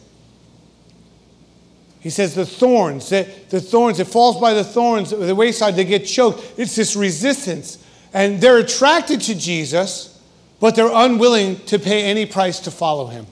He 2.04 2.10
says 2.10 2.36
the 2.36 2.46
thorns, 2.46 3.10
the, 3.10 3.26
the 3.48 3.62
thorns, 3.62 3.98
it 3.98 4.08
falls 4.08 4.38
by 4.38 4.54
the 4.54 4.64
thorns, 4.64 5.12
the 5.12 5.34
wayside, 5.34 5.78
they 5.78 5.86
get 5.86 6.06
choked. 6.06 6.44
It's 6.58 6.76
this 6.76 6.98
resistance. 6.98 7.82
And 8.14 8.42
they're 8.42 8.58
attracted 8.58 9.22
to 9.22 9.36
Jesus, 9.36 10.22
but 10.60 10.76
they're 10.76 10.92
unwilling 10.92 11.62
to 11.68 11.80
pay 11.80 12.04
any 12.04 12.26
price 12.26 12.60
to 12.62 12.72
follow 12.72 13.08
him. 13.08 13.26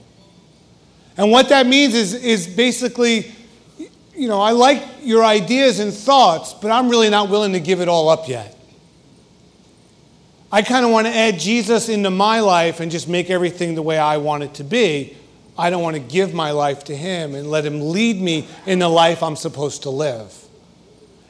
And 1.18 1.30
what 1.30 1.50
that 1.50 1.66
means 1.66 1.94
is, 1.94 2.14
is 2.14 2.46
basically, 2.46 3.30
you 4.16 4.26
know, 4.26 4.40
I 4.40 4.52
like 4.52 4.82
your 5.02 5.22
ideas 5.22 5.78
and 5.78 5.92
thoughts, 5.92 6.54
but 6.54 6.70
I'm 6.70 6.88
really 6.88 7.10
not 7.10 7.28
willing 7.28 7.52
to 7.52 7.60
give 7.60 7.82
it 7.82 7.88
all 7.88 8.08
up 8.08 8.26
yet. 8.26 8.56
I 10.50 10.62
kind 10.62 10.86
of 10.86 10.90
want 10.90 11.06
to 11.06 11.14
add 11.14 11.38
Jesus 11.38 11.90
into 11.90 12.10
my 12.10 12.40
life 12.40 12.80
and 12.80 12.90
just 12.90 13.06
make 13.06 13.28
everything 13.28 13.74
the 13.74 13.82
way 13.82 13.98
I 13.98 14.16
want 14.16 14.44
it 14.44 14.54
to 14.54 14.64
be. 14.64 15.14
I 15.56 15.70
don't 15.70 15.82
want 15.82 15.96
to 15.96 16.02
give 16.02 16.32
my 16.32 16.50
life 16.52 16.84
to 16.84 16.96
Him 16.96 17.34
and 17.34 17.50
let 17.50 17.64
Him 17.64 17.90
lead 17.90 18.20
me 18.20 18.48
in 18.66 18.78
the 18.78 18.88
life 18.88 19.22
I'm 19.22 19.36
supposed 19.36 19.82
to 19.82 19.90
live. 19.90 20.34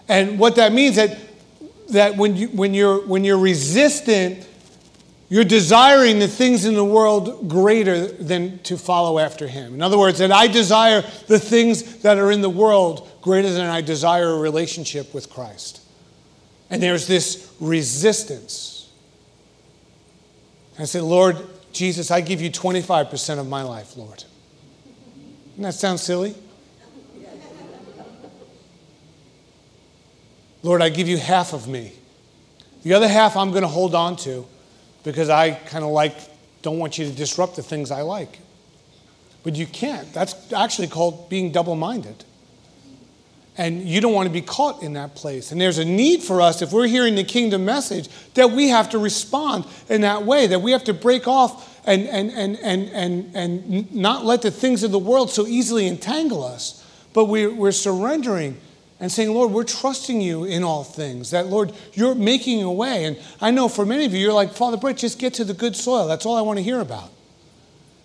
And 0.09 0.39
what 0.39 0.57
that 0.57 0.73
means 0.73 0.97
that 0.97 1.19
that 1.91 2.17
when 2.17 2.37
you 2.37 2.49
when 2.49 2.75
you're 2.75 3.07
when 3.07 3.25
you're 3.25 3.39
resistant, 3.39 4.47
you're 5.29 5.45
desiring 5.45 6.19
the 6.19 6.29
things 6.29 6.65
in 6.65 6.75
the 6.75 6.85
world 6.85 7.49
greater 7.49 8.07
than 8.07 8.59
to 8.61 8.77
follow 8.77 9.19
after 9.19 9.49
Him. 9.49 9.75
In 9.75 9.83
other 9.83 9.99
words, 9.99 10.19
that 10.19 10.31
I 10.31 10.47
desire 10.47 11.03
the 11.27 11.39
things 11.39 11.99
that 12.03 12.19
are 12.19 12.31
in 12.31 12.43
the 12.43 12.51
world 12.51 13.11
greater 13.23 13.51
than 13.51 13.67
I 13.67 13.81
desire 13.81 14.31
a 14.31 14.39
relationship 14.39 15.15
with 15.15 15.31
Christ. 15.31 15.81
And 16.71 16.83
there's 16.83 17.07
this 17.07 17.53
resistance. 17.61 18.91
I 20.79 20.85
say, 20.85 21.01
Lord, 21.01 21.37
Jesus, 21.73 22.11
I 22.11 22.21
give 22.21 22.41
you 22.41 22.51
25% 22.51 23.39
of 23.39 23.49
my 23.49 23.63
life, 23.63 23.97
Lord. 23.97 24.25
Doesn't 25.51 25.63
that 25.63 25.75
sound 25.75 26.01
silly? 26.01 26.35
Lord, 30.63 30.81
I 30.81 30.91
give 30.91 31.09
you 31.09 31.19
half 31.19 31.53
of 31.53 31.67
me. 31.67 31.93
The 32.85 32.95
other 32.95 33.09
half 33.09 33.37
I'm 33.37 33.51
going 33.51 33.63
to 33.63 33.69
hold 33.69 33.95
on 33.95 34.17
to 34.17 34.47
because 35.03 35.29
I 35.29 35.51
kind 35.53 35.85
of 35.85 35.91
like, 35.91 36.15
don't 36.63 36.79
want 36.79 36.99
you 36.99 37.07
to 37.07 37.13
disrupt 37.13 37.57
the 37.57 37.63
things 37.63 37.91
I 37.91 38.03
like. 38.03 38.39
But 39.43 39.57
you 39.57 39.67
can't. 39.67 40.13
That's 40.13 40.53
actually 40.53 40.87
called 40.89 41.29
being 41.29 41.51
double 41.51 41.75
minded. 41.75 42.25
And 43.59 43.83
you 43.83 44.01
don't 44.01 44.15
want 44.15 44.29
to 44.29 44.33
be 44.33 44.41
caught 44.41 44.83
in 44.83 44.95
that 44.95 45.15
place. 45.15 45.53
And 45.53 45.61
there's 45.61 45.79
a 45.79 45.85
need 45.85 46.23
for 46.23 46.41
us, 46.41 46.63
if 46.63 46.73
we're 46.73 46.87
hearing 46.87 47.17
the 47.17 47.25
kingdom 47.25 47.67
message, 47.67 48.09
that 48.35 48.51
we 48.51 48.69
have 48.69 48.91
to 48.91 48.99
respond 48.99 49.67
in 49.91 50.01
that 50.01 50.25
way, 50.25 50.47
that 50.47 50.61
we 50.61 50.73
have 50.73 50.85
to 50.85 50.95
break 50.95 51.29
off 51.29 51.81
and, 51.87 52.07
and, 52.09 52.31
and, 52.31 52.59
and, 52.61 52.89
and, 52.91 53.37
and 53.37 53.95
not 53.95 54.25
let 54.25 54.41
the 54.43 54.51
things 54.51 54.83
of 54.83 54.91
the 54.91 54.99
world 54.99 55.31
so 55.31 55.47
easily 55.47 55.87
entangle 55.87 56.43
us. 56.45 56.83
But 57.13 57.27
we're, 57.27 57.53
we're 57.53 57.73
surrendering 57.73 58.59
and 59.01 59.11
saying, 59.11 59.35
Lord, 59.35 59.51
we're 59.51 59.65
trusting 59.65 60.21
you 60.21 60.45
in 60.45 60.63
all 60.63 60.85
things. 60.85 61.33
That, 61.33 61.49
Lord, 61.49 61.73
you're 61.93 62.15
making 62.15 62.63
a 62.63 62.73
way. 62.73 63.05
And 63.05 63.19
I 63.41 63.51
know 63.51 63.69
for 63.69 63.85
many 63.85 64.07
of 64.07 64.15
you, 64.15 64.21
you're 64.21 64.33
like, 64.33 64.53
Father 64.53 64.77
Brett, 64.77 64.97
just 64.97 65.19
get 65.19 65.35
to 65.35 65.45
the 65.45 65.55
good 65.55 65.77
soil. 65.77 66.07
That's 66.07 66.25
all 66.25 66.37
I 66.37 66.43
want 66.43 66.59
to 66.59 66.63
hear 66.63 66.81
about. 66.81 67.11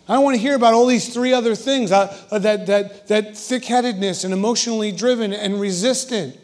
I 0.07 0.13
don't 0.13 0.23
want 0.23 0.35
to 0.35 0.41
hear 0.41 0.55
about 0.55 0.73
all 0.73 0.85
these 0.85 1.13
three 1.13 1.33
other 1.33 1.53
things 1.53 1.91
uh, 1.91 2.15
uh, 2.31 2.39
that, 2.39 2.65
that, 2.67 3.07
that 3.07 3.37
thick 3.37 3.65
headedness 3.65 4.23
and 4.23 4.33
emotionally 4.33 4.91
driven 4.91 5.33
and 5.33 5.59
resistant. 5.59 6.37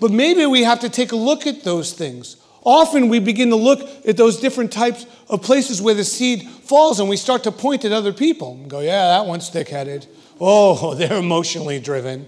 But 0.00 0.10
maybe 0.10 0.46
we 0.46 0.64
have 0.64 0.80
to 0.80 0.88
take 0.88 1.12
a 1.12 1.16
look 1.16 1.46
at 1.46 1.62
those 1.62 1.92
things. 1.92 2.36
Often 2.64 3.08
we 3.08 3.20
begin 3.20 3.50
to 3.50 3.56
look 3.56 3.80
at 4.06 4.16
those 4.16 4.40
different 4.40 4.72
types 4.72 5.06
of 5.28 5.42
places 5.42 5.80
where 5.80 5.94
the 5.94 6.04
seed 6.04 6.42
falls 6.42 6.98
and 6.98 7.08
we 7.08 7.16
start 7.16 7.44
to 7.44 7.52
point 7.52 7.84
at 7.84 7.92
other 7.92 8.12
people 8.12 8.54
and 8.54 8.68
go, 8.68 8.80
yeah, 8.80 9.08
that 9.08 9.26
one's 9.26 9.48
thick 9.48 9.68
headed. 9.68 10.06
Oh, 10.40 10.94
they're 10.96 11.18
emotionally 11.18 11.78
driven. 11.78 12.26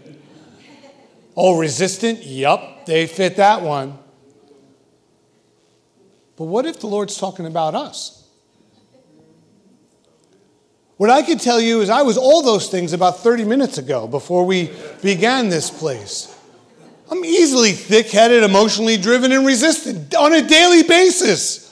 Oh, 1.36 1.58
resistant? 1.58 2.24
Yup, 2.24 2.86
they 2.86 3.08
fit 3.08 3.36
that 3.36 3.62
one. 3.62 3.98
But 6.36 6.44
what 6.44 6.64
if 6.64 6.78
the 6.80 6.86
Lord's 6.86 7.16
talking 7.16 7.46
about 7.46 7.74
us? 7.74 8.23
What 10.96 11.10
I 11.10 11.22
can 11.22 11.38
tell 11.38 11.60
you 11.60 11.80
is 11.80 11.90
I 11.90 12.02
was 12.02 12.16
all 12.16 12.42
those 12.42 12.68
things 12.68 12.92
about 12.92 13.18
30 13.18 13.44
minutes 13.44 13.78
ago 13.78 14.06
before 14.06 14.46
we 14.46 14.70
began 15.02 15.48
this 15.48 15.70
place. 15.70 16.30
I'm 17.10 17.24
easily 17.24 17.72
thick 17.72 18.10
headed, 18.10 18.44
emotionally 18.44 18.96
driven, 18.96 19.32
and 19.32 19.44
resistant 19.44 20.14
on 20.14 20.32
a 20.32 20.42
daily 20.42 20.84
basis. 20.84 21.64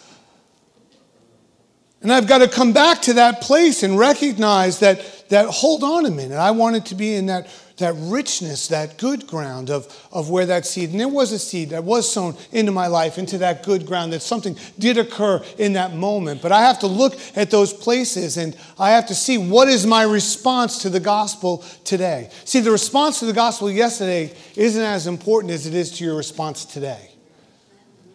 And 2.02 2.12
I've 2.12 2.26
got 2.26 2.38
to 2.38 2.48
come 2.48 2.72
back 2.72 3.02
to 3.02 3.14
that 3.14 3.40
place 3.40 3.84
and 3.84 3.96
recognize 3.96 4.80
that, 4.80 5.28
that 5.28 5.46
hold 5.46 5.84
on 5.84 6.04
a 6.04 6.10
minute, 6.10 6.36
I 6.36 6.50
wanted 6.50 6.86
to 6.86 6.96
be 6.96 7.14
in 7.14 7.26
that 7.26 7.46
that 7.82 7.94
richness, 7.98 8.68
that 8.68 8.98
good 8.98 9.26
ground 9.26 9.70
of, 9.70 9.86
of 10.10 10.30
where 10.30 10.46
that 10.46 10.66
seed, 10.66 10.90
and 10.90 10.98
there 10.98 11.06
was 11.06 11.30
a 11.30 11.38
seed 11.38 11.70
that 11.70 11.84
was 11.84 12.10
sown 12.10 12.36
into 12.50 12.72
my 12.72 12.86
life, 12.86 13.18
into 13.18 13.38
that 13.38 13.62
good 13.62 13.86
ground, 13.86 14.12
that 14.12 14.22
something 14.22 14.56
did 14.78 14.98
occur 14.98 15.42
in 15.58 15.74
that 15.74 15.94
moment. 15.94 16.42
But 16.42 16.50
I 16.50 16.62
have 16.62 16.80
to 16.80 16.86
look 16.86 17.14
at 17.36 17.50
those 17.50 17.72
places 17.72 18.36
and 18.36 18.56
I 18.78 18.90
have 18.90 19.06
to 19.06 19.14
see 19.14 19.38
what 19.38 19.68
is 19.68 19.86
my 19.86 20.02
response 20.02 20.78
to 20.82 20.90
the 20.90 21.00
gospel 21.00 21.58
today. 21.84 22.30
See, 22.44 22.60
the 22.60 22.70
response 22.70 23.20
to 23.20 23.26
the 23.26 23.32
gospel 23.32 23.70
yesterday 23.70 24.34
isn't 24.56 24.82
as 24.82 25.06
important 25.06 25.52
as 25.52 25.66
it 25.66 25.74
is 25.74 25.92
to 25.98 26.04
your 26.04 26.16
response 26.16 26.64
today. 26.64 27.10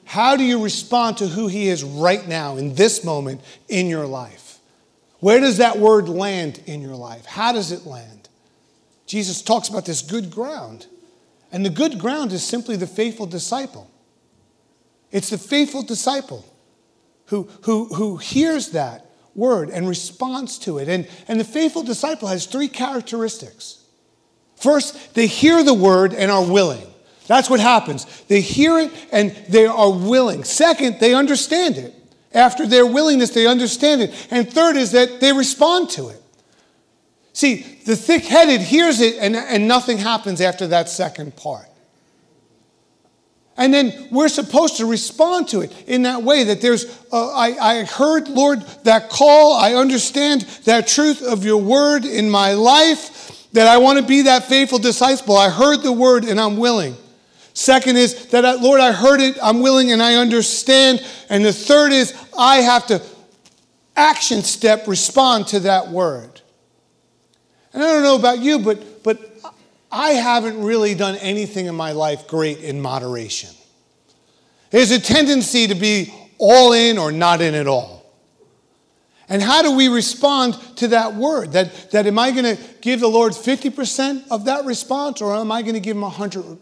How 0.06 0.38
do 0.38 0.44
you 0.44 0.64
respond 0.64 1.18
to 1.18 1.28
who 1.28 1.48
he 1.48 1.68
is 1.68 1.84
right 1.84 2.26
now 2.28 2.56
in 2.56 2.76
this 2.76 3.04
moment 3.04 3.42
in 3.68 3.88
your 3.88 4.06
life? 4.06 4.60
Where 5.20 5.40
does 5.40 5.58
that 5.58 5.80
word 5.80 6.08
land 6.08 6.62
in 6.66 6.82
your 6.82 6.96
life? 6.96 7.26
How 7.26 7.52
does 7.52 7.72
it 7.72 7.86
land? 7.86 8.27
Jesus 9.08 9.42
talks 9.42 9.70
about 9.70 9.86
this 9.86 10.02
good 10.02 10.30
ground. 10.30 10.86
And 11.52 11.66
the 11.66 11.70
good 11.70 11.98
ground 11.98 12.34
is 12.34 12.44
simply 12.44 12.76
the 12.76 12.86
faithful 12.86 13.26
disciple. 13.26 13.90
It's 15.12 15.30
the 15.30 15.38
faithful 15.38 15.82
disciple 15.82 16.46
who, 17.28 17.50
who, 17.64 17.86
who 17.86 18.18
hears 18.18 18.72
that 18.72 19.06
word 19.34 19.70
and 19.70 19.88
responds 19.88 20.60
to 20.60 20.78
it. 20.78 20.90
And, 20.90 21.08
and 21.28 21.40
the 21.40 21.46
faithful 21.46 21.84
disciple 21.84 22.28
has 22.28 22.46
three 22.46 22.68
characteristics. 22.68 23.84
First, 24.58 25.14
they 25.14 25.28
hear 25.28 25.64
the 25.64 25.74
word 25.74 26.14
and 26.14 26.30
are 26.30 26.46
willing. 26.46 26.86
That's 27.28 27.50
what 27.50 27.60
happens. 27.60 28.06
They 28.24 28.42
hear 28.42 28.78
it 28.80 28.92
and 29.12 29.32
they 29.50 29.66
are 29.66 29.92
willing. 29.92 30.44
Second, 30.44 31.00
they 31.00 31.14
understand 31.14 31.78
it. 31.78 31.94
After 32.34 32.68
their 32.68 32.86
willingness, 32.86 33.30
they 33.30 33.48
understand 33.48 34.02
it. 34.02 34.28
And 34.32 34.52
third 34.52 34.76
is 34.76 34.92
that 34.92 35.22
they 35.22 35.32
respond 35.32 35.90
to 35.92 36.10
it. 36.10 36.22
See, 37.38 37.58
the 37.86 37.96
thick 37.96 38.24
headed 38.24 38.62
hears 38.62 39.00
it 39.00 39.18
and, 39.20 39.36
and 39.36 39.68
nothing 39.68 40.00
happens 40.00 40.42
after 40.42 40.66
that 40.70 40.90
second 40.90 41.36
part. 41.36 41.68
And 43.56 43.72
then 43.72 44.08
we're 44.10 44.28
supposed 44.28 44.78
to 44.78 44.88
respond 44.88 45.48
to 45.50 45.62
it 45.62 45.72
in 45.86 46.02
that 46.02 46.24
way 46.24 46.46
that 46.46 46.62
there's, 46.62 46.86
uh, 47.14 47.32
I, 47.36 47.56
I 47.60 47.84
heard, 47.84 48.28
Lord, 48.28 48.62
that 48.86 49.12
call. 49.12 49.54
I 49.54 49.76
understand 49.76 50.48
that 50.66 50.88
truth 50.88 51.22
of 51.22 51.46
your 51.46 51.62
word 51.62 52.06
in 52.06 52.28
my 52.28 52.54
life, 52.54 53.48
that 53.52 53.68
I 53.68 53.78
want 53.78 54.00
to 54.00 54.04
be 54.04 54.24
that 54.24 54.46
faithful 54.46 54.80
disciple. 54.80 55.38
I 55.38 55.52
heard 55.52 55.84
the 55.84 55.92
word 55.92 56.24
and 56.24 56.42
I'm 56.42 56.58
willing. 56.58 56.96
Second 57.54 57.98
is 57.98 58.30
that, 58.30 58.46
I, 58.46 58.54
Lord, 58.54 58.80
I 58.80 58.94
heard 58.94 59.22
it, 59.22 59.38
I'm 59.44 59.62
willing, 59.62 59.92
and 59.92 60.02
I 60.02 60.16
understand. 60.16 61.06
And 61.30 61.46
the 61.46 61.54
third 61.54 61.92
is 61.92 62.16
I 62.36 62.62
have 62.62 62.88
to 62.88 63.00
action 63.96 64.42
step 64.42 64.88
respond 64.88 65.46
to 65.50 65.60
that 65.60 65.90
word. 65.90 66.42
And 67.78 67.86
I 67.86 67.94
don't 67.94 68.02
know 68.02 68.16
about 68.16 68.40
you, 68.40 68.58
but, 68.58 69.04
but 69.04 69.40
I 69.92 70.14
haven't 70.14 70.64
really 70.64 70.96
done 70.96 71.14
anything 71.18 71.68
in 71.68 71.76
my 71.76 71.92
life 71.92 72.28
great 72.28 72.58
in 72.58 72.82
moderation. 72.82 73.52
There's 74.72 74.90
a 74.90 75.00
tendency 75.00 75.68
to 75.68 75.76
be 75.76 76.12
all 76.40 76.74
in 76.74 76.98
or 76.98 77.12
not 77.12 77.40
in 77.40 77.54
at 77.54 77.68
all. 77.68 78.04
And 79.30 79.44
how 79.44 79.62
do 79.62 79.76
we 79.76 79.90
respond 79.90 80.58
to 80.78 80.88
that 80.88 81.14
word? 81.14 81.52
That, 81.52 81.92
that 81.92 82.08
am 82.08 82.18
I 82.18 82.32
going 82.32 82.58
to 82.58 82.64
give 82.82 83.00
the 83.00 83.08
Lord 83.08 83.34
50% 83.34 84.24
of 84.32 84.46
that 84.46 84.66
response 84.66 85.22
or 85.22 85.36
am 85.36 85.52
I 85.52 85.62
going 85.62 85.76
to 85.76 85.80
give 85.80 85.96
him 85.96 86.02
100% 86.02 86.58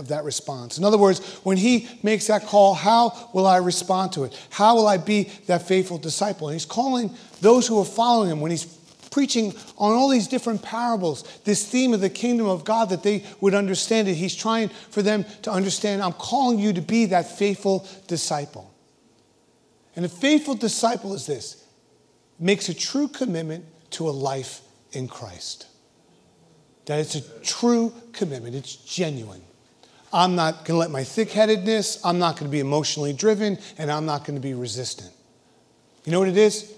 of 0.00 0.08
that 0.08 0.24
response? 0.24 0.78
In 0.78 0.84
other 0.84 0.98
words, 0.98 1.20
when 1.44 1.58
he 1.58 1.88
makes 2.02 2.26
that 2.26 2.46
call, 2.46 2.74
how 2.74 3.30
will 3.32 3.46
I 3.46 3.58
respond 3.58 4.14
to 4.14 4.24
it? 4.24 4.48
How 4.50 4.74
will 4.74 4.88
I 4.88 4.96
be 4.96 5.30
that 5.46 5.62
faithful 5.62 5.98
disciple? 5.98 6.48
And 6.48 6.56
he's 6.56 6.66
calling 6.66 7.14
those 7.40 7.68
who 7.68 7.78
are 7.78 7.84
following 7.84 8.30
him 8.32 8.40
when 8.40 8.50
he's 8.50 8.81
preaching 9.12 9.54
on 9.78 9.92
all 9.92 10.08
these 10.08 10.26
different 10.26 10.62
parables, 10.62 11.22
this 11.44 11.64
theme 11.64 11.94
of 11.94 12.00
the 12.00 12.10
kingdom 12.10 12.48
of 12.48 12.64
God, 12.64 12.88
that 12.88 13.04
they 13.04 13.24
would 13.40 13.54
understand 13.54 14.08
it. 14.08 14.14
He's 14.14 14.34
trying 14.34 14.70
for 14.90 15.02
them 15.02 15.24
to 15.42 15.52
understand 15.52 16.02
I'm 16.02 16.14
calling 16.14 16.58
you 16.58 16.72
to 16.72 16.80
be 16.80 17.06
that 17.06 17.38
faithful 17.38 17.86
disciple. 18.08 18.74
And 19.94 20.04
a 20.04 20.08
faithful 20.08 20.54
disciple 20.54 21.14
is 21.14 21.26
this 21.26 21.64
makes 22.40 22.68
a 22.68 22.74
true 22.74 23.06
commitment 23.06 23.64
to 23.90 24.08
a 24.08 24.10
life 24.10 24.62
in 24.92 25.06
Christ. 25.06 25.66
That 26.86 26.98
it's 26.98 27.14
a 27.14 27.20
true 27.42 27.92
commitment, 28.12 28.56
it's 28.56 28.74
genuine. 28.74 29.42
I'm 30.12 30.34
not 30.34 30.64
going 30.64 30.74
to 30.74 30.76
let 30.76 30.90
my 30.90 31.04
thick 31.04 31.30
headedness, 31.30 32.04
I'm 32.04 32.18
not 32.18 32.36
going 32.36 32.50
to 32.50 32.52
be 32.52 32.60
emotionally 32.60 33.12
driven, 33.12 33.58
and 33.78 33.90
I'm 33.90 34.04
not 34.04 34.24
going 34.24 34.34
to 34.34 34.42
be 34.42 34.54
resistant. 34.54 35.10
You 36.04 36.12
know 36.12 36.18
what 36.18 36.28
it 36.28 36.36
is? 36.36 36.72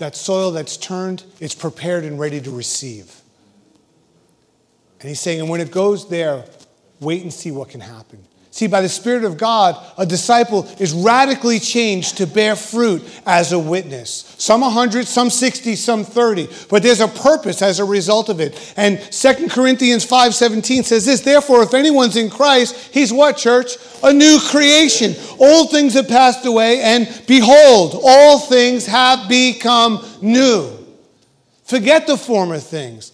That 0.00 0.16
soil 0.16 0.50
that's 0.50 0.78
turned, 0.78 1.24
it's 1.40 1.54
prepared 1.54 2.04
and 2.04 2.18
ready 2.18 2.40
to 2.40 2.50
receive. 2.50 3.20
And 4.98 5.10
he's 5.10 5.20
saying, 5.20 5.40
and 5.40 5.50
when 5.50 5.60
it 5.60 5.70
goes 5.70 6.08
there, 6.08 6.46
wait 7.00 7.22
and 7.22 7.30
see 7.30 7.50
what 7.50 7.68
can 7.68 7.80
happen. 7.80 8.24
See, 8.52 8.66
by 8.66 8.80
the 8.80 8.88
Spirit 8.88 9.22
of 9.22 9.36
God, 9.36 9.76
a 9.96 10.04
disciple 10.04 10.68
is 10.80 10.92
radically 10.92 11.60
changed 11.60 12.16
to 12.16 12.26
bear 12.26 12.56
fruit 12.56 13.02
as 13.24 13.52
a 13.52 13.58
witness. 13.58 14.34
Some 14.38 14.62
100, 14.62 15.06
some 15.06 15.30
60, 15.30 15.76
some 15.76 16.02
30. 16.02 16.48
But 16.68 16.82
there's 16.82 17.00
a 17.00 17.06
purpose 17.06 17.62
as 17.62 17.78
a 17.78 17.84
result 17.84 18.28
of 18.28 18.40
it. 18.40 18.74
And 18.76 19.00
2 19.00 19.48
Corinthians 19.50 20.04
5.17 20.04 20.84
says 20.84 21.06
this, 21.06 21.20
Therefore, 21.20 21.62
if 21.62 21.74
anyone's 21.74 22.16
in 22.16 22.28
Christ, 22.28 22.92
he's 22.92 23.12
what, 23.12 23.36
church? 23.36 23.76
A 24.02 24.12
new 24.12 24.40
creation. 24.48 25.14
Old 25.38 25.70
things 25.70 25.94
have 25.94 26.08
passed 26.08 26.44
away, 26.44 26.80
and 26.80 27.08
behold, 27.28 28.00
all 28.02 28.40
things 28.40 28.84
have 28.86 29.28
become 29.28 30.04
new. 30.20 30.76
Forget 31.62 32.08
the 32.08 32.16
former 32.16 32.58
things. 32.58 33.12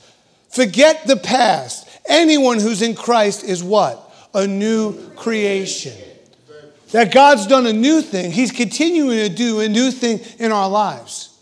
Forget 0.49 1.07
the 1.07 1.19
past. 1.19 1.87
Anyone 2.09 2.59
who's 2.59 2.81
in 2.81 2.95
Christ 2.95 3.45
is 3.45 3.63
what? 3.63 4.06
A 4.37 4.47
new 4.47 5.11
creation. 5.17 5.95
That 6.93 7.13
God's 7.13 7.47
done 7.47 7.67
a 7.67 7.73
new 7.73 8.01
thing. 8.01 8.31
He's 8.31 8.53
continuing 8.53 9.19
to 9.19 9.29
do 9.29 9.61
a 9.61 9.69
new 9.69 9.91
thing 9.91 10.21
in 10.39 10.53
our 10.53 10.69
lives. 10.69 11.37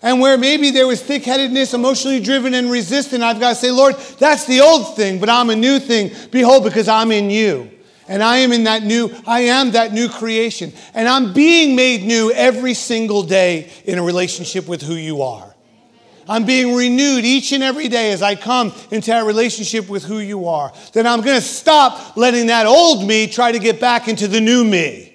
And 0.00 0.20
where 0.20 0.38
maybe 0.38 0.70
there 0.70 0.86
was 0.86 1.02
thick 1.02 1.24
headedness, 1.24 1.74
emotionally 1.74 2.20
driven, 2.20 2.54
and 2.54 2.70
resistant, 2.70 3.22
I've 3.22 3.40
got 3.40 3.50
to 3.50 3.54
say, 3.54 3.70
Lord, 3.70 3.96
that's 4.18 4.46
the 4.46 4.60
old 4.60 4.96
thing, 4.96 5.18
but 5.18 5.28
I'm 5.28 5.50
a 5.50 5.56
new 5.56 5.78
thing. 5.78 6.12
Behold, 6.30 6.64
because 6.64 6.88
I'm 6.88 7.10
in 7.10 7.30
you. 7.30 7.70
And 8.06 8.22
I 8.22 8.38
am 8.38 8.52
in 8.52 8.64
that 8.64 8.82
new, 8.82 9.10
I 9.26 9.40
am 9.40 9.70
that 9.70 9.92
new 9.94 10.10
creation. 10.10 10.72
And 10.92 11.08
I'm 11.08 11.32
being 11.32 11.74
made 11.74 12.04
new 12.04 12.30
every 12.32 12.74
single 12.74 13.22
day 13.22 13.70
in 13.86 13.98
a 13.98 14.02
relationship 14.02 14.68
with 14.68 14.82
who 14.82 14.94
you 14.94 15.22
are. 15.22 15.53
I'm 16.28 16.44
being 16.44 16.74
renewed 16.74 17.24
each 17.24 17.52
and 17.52 17.62
every 17.62 17.88
day 17.88 18.12
as 18.12 18.22
I 18.22 18.34
come 18.34 18.72
into 18.90 19.10
that 19.10 19.24
relationship 19.24 19.88
with 19.88 20.04
who 20.04 20.18
you 20.18 20.48
are. 20.48 20.72
Then 20.92 21.06
I'm 21.06 21.20
going 21.20 21.36
to 21.36 21.46
stop 21.46 22.16
letting 22.16 22.46
that 22.46 22.66
old 22.66 23.06
me 23.06 23.26
try 23.26 23.52
to 23.52 23.58
get 23.58 23.80
back 23.80 24.08
into 24.08 24.28
the 24.28 24.40
new 24.40 24.64
me. 24.64 25.10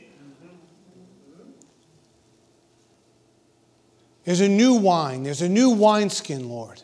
There's 4.23 4.41
a 4.41 4.49
new 4.49 4.75
wine, 4.75 5.23
there's 5.23 5.41
a 5.41 5.49
new 5.49 5.71
wineskin, 5.71 6.49
Lord. 6.49 6.83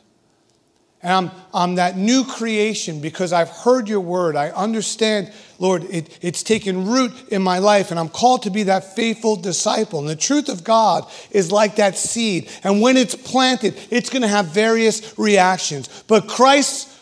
And 1.06 1.14
I'm, 1.14 1.32
I'm 1.54 1.76
that 1.76 1.98
new 1.98 2.26
creation 2.26 3.00
because 3.00 3.32
I've 3.32 3.50
heard 3.50 3.88
your 3.88 4.00
word. 4.00 4.36
I 4.36 4.50
understand, 4.50 5.32
Lord, 5.60 5.84
it, 5.84 6.18
it's 6.20 6.42
taken 6.42 6.88
root 6.88 7.12
in 7.30 7.44
my 7.44 7.60
life, 7.60 7.92
and 7.92 8.00
I'm 8.00 8.10
called 8.10 8.42
to 8.44 8.50
be 8.50 8.64
that 8.64 8.96
faithful 8.96 9.36
disciple. 9.36 10.00
And 10.00 10.10
the 10.10 10.16
truth 10.16 10.50
of 10.50 10.64
God 10.64 11.08
is 11.30 11.52
like 11.52 11.76
that 11.76 11.96
seed. 11.96 12.50
And 12.64 12.82
when 12.82 12.98
it's 12.98 13.14
planted, 13.14 13.80
it's 13.92 14.10
going 14.10 14.24
to 14.24 14.28
have 14.28 14.48
various 14.48 15.14
reactions. 15.16 15.90
But 16.08 16.28
Christ's 16.28 17.00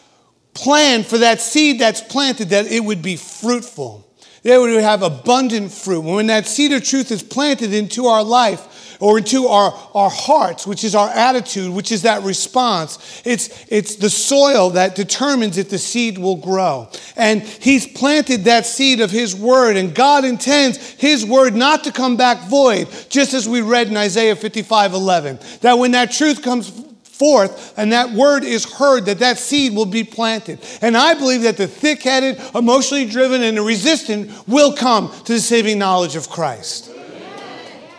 plan 0.53 1.03
for 1.03 1.19
that 1.19 1.39
seed 1.39 1.79
that's 1.79 2.01
planted, 2.01 2.49
that 2.49 2.69
it 2.69 2.81
would 2.81 3.01
be 3.01 3.15
fruitful. 3.15 4.05
That 4.43 4.55
it 4.55 4.59
would 4.59 4.83
have 4.83 5.01
abundant 5.01 5.71
fruit. 5.71 6.01
When 6.01 6.27
that 6.27 6.45
seed 6.45 6.73
of 6.73 6.83
truth 6.83 7.09
is 7.09 7.23
planted 7.23 7.73
into 7.73 8.07
our 8.07 8.21
life, 8.21 8.67
or 9.03 9.17
into 9.17 9.47
our, 9.47 9.77
our 9.93 10.09
hearts, 10.09 10.65
which 10.65 10.85
is 10.85 10.95
our 10.95 11.09
attitude, 11.09 11.73
which 11.73 11.91
is 11.91 12.03
that 12.03 12.23
response. 12.23 13.21
It's, 13.25 13.65
it's 13.67 13.97
the 13.97 14.09
soil 14.09 14.69
that 14.71 14.95
determines 14.95 15.57
if 15.57 15.69
the 15.69 15.77
seed 15.77 16.17
will 16.17 16.37
grow. 16.37 16.87
And 17.17 17.41
He's 17.41 17.85
planted 17.85 18.45
that 18.45 18.65
seed 18.65 19.01
of 19.01 19.11
His 19.11 19.35
word, 19.35 19.75
and 19.75 19.93
God 19.93 20.23
intends 20.23 20.77
His 20.91 21.25
word 21.25 21.53
not 21.53 21.83
to 21.83 21.91
come 21.91 22.15
back 22.15 22.47
void, 22.47 22.87
just 23.09 23.33
as 23.33 23.47
we 23.47 23.59
read 23.59 23.89
in 23.89 23.97
Isaiah 23.97 24.37
55 24.37 24.93
11. 24.93 25.39
That 25.59 25.73
when 25.73 25.91
that 25.91 26.13
truth 26.13 26.41
comes 26.41 26.69
forth 27.03 27.77
and 27.77 27.91
that 27.91 28.11
word 28.11 28.45
is 28.45 28.63
heard, 28.63 29.07
that 29.07 29.19
that 29.19 29.37
seed 29.37 29.75
will 29.75 29.85
be 29.85 30.05
planted. 30.05 30.59
And 30.81 30.95
I 30.95 31.13
believe 31.13 31.41
that 31.41 31.57
the 31.57 31.67
thick 31.67 32.03
headed, 32.03 32.39
emotionally 32.55 33.05
driven, 33.05 33.43
and 33.43 33.57
the 33.57 33.63
resistant 33.63 34.47
will 34.47 34.71
come 34.71 35.11
to 35.25 35.33
the 35.33 35.41
saving 35.41 35.77
knowledge 35.77 36.15
of 36.15 36.29
Christ 36.29 36.92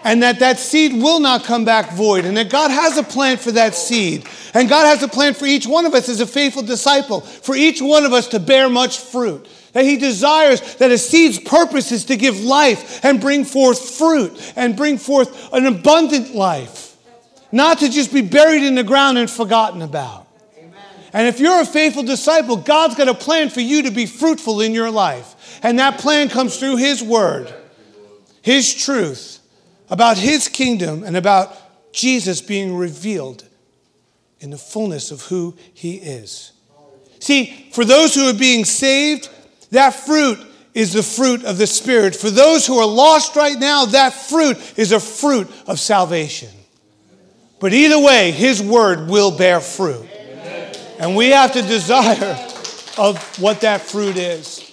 and 0.04 0.22
that 0.22 0.38
that 0.40 0.58
seed 0.58 0.92
will 0.92 1.18
not 1.18 1.44
come 1.44 1.64
back 1.64 1.92
void, 1.92 2.26
and 2.26 2.36
that 2.36 2.50
God 2.50 2.70
has 2.70 2.98
a 2.98 3.02
plan 3.02 3.38
for 3.38 3.50
that 3.52 3.74
seed. 3.74 4.28
And 4.52 4.68
God 4.68 4.84
has 4.84 5.02
a 5.02 5.08
plan 5.08 5.32
for 5.32 5.46
each 5.46 5.66
one 5.66 5.86
of 5.86 5.94
us 5.94 6.10
as 6.10 6.20
a 6.20 6.26
faithful 6.26 6.62
disciple, 6.62 7.22
for 7.22 7.56
each 7.56 7.80
one 7.80 8.04
of 8.04 8.12
us 8.12 8.28
to 8.28 8.38
bear 8.38 8.68
much 8.68 8.98
fruit. 8.98 9.48
That 9.72 9.86
He 9.86 9.96
desires 9.96 10.76
that 10.76 10.92
a 10.92 10.98
seed's 10.98 11.40
purpose 11.40 11.90
is 11.90 12.04
to 12.04 12.16
give 12.16 12.38
life 12.38 13.02
and 13.02 13.20
bring 13.20 13.46
forth 13.46 13.96
fruit 13.96 14.52
and 14.54 14.76
bring 14.76 14.98
forth 14.98 15.52
an 15.54 15.64
abundant 15.64 16.34
life, 16.34 16.96
not 17.50 17.78
to 17.78 17.88
just 17.88 18.12
be 18.12 18.20
buried 18.20 18.62
in 18.62 18.74
the 18.74 18.84
ground 18.84 19.16
and 19.16 19.28
forgotten 19.28 19.80
about. 19.80 20.28
And 21.14 21.28
if 21.28 21.40
you're 21.40 21.60
a 21.60 21.66
faithful 21.66 22.02
disciple, 22.02 22.56
God's 22.56 22.96
got 22.96 23.08
a 23.08 23.14
plan 23.14 23.48
for 23.48 23.60
you 23.60 23.84
to 23.84 23.90
be 23.90 24.04
fruitful 24.04 24.60
in 24.60 24.74
your 24.74 24.90
life. 24.90 25.60
And 25.62 25.78
that 25.78 25.98
plan 25.98 26.28
comes 26.28 26.58
through 26.58 26.76
His 26.76 27.02
Word, 27.02 27.52
His 28.42 28.74
truth 28.74 29.40
about 29.90 30.18
his 30.18 30.48
kingdom 30.48 31.04
and 31.04 31.16
about 31.16 31.92
Jesus 31.92 32.40
being 32.40 32.76
revealed 32.76 33.44
in 34.40 34.50
the 34.50 34.58
fullness 34.58 35.10
of 35.10 35.22
who 35.22 35.56
he 35.72 35.96
is. 35.96 36.52
See, 37.20 37.70
for 37.72 37.84
those 37.84 38.14
who 38.14 38.28
are 38.28 38.34
being 38.34 38.64
saved, 38.64 39.30
that 39.70 39.90
fruit 39.90 40.38
is 40.74 40.92
the 40.92 41.02
fruit 41.02 41.44
of 41.44 41.56
the 41.56 41.66
Spirit. 41.66 42.14
For 42.16 42.30
those 42.30 42.66
who 42.66 42.78
are 42.78 42.86
lost 42.86 43.36
right 43.36 43.58
now, 43.58 43.86
that 43.86 44.12
fruit 44.12 44.58
is 44.76 44.92
a 44.92 45.00
fruit 45.00 45.48
of 45.66 45.78
salvation. 45.78 46.50
But 47.60 47.72
either 47.72 47.98
way, 47.98 48.32
his 48.32 48.62
word 48.62 49.08
will 49.08 49.30
bear 49.30 49.60
fruit. 49.60 50.06
And 50.98 51.16
we 51.16 51.30
have 51.30 51.52
to 51.52 51.62
desire 51.62 52.34
of 52.98 53.18
what 53.40 53.62
that 53.62 53.80
fruit 53.80 54.16
is. 54.16 54.63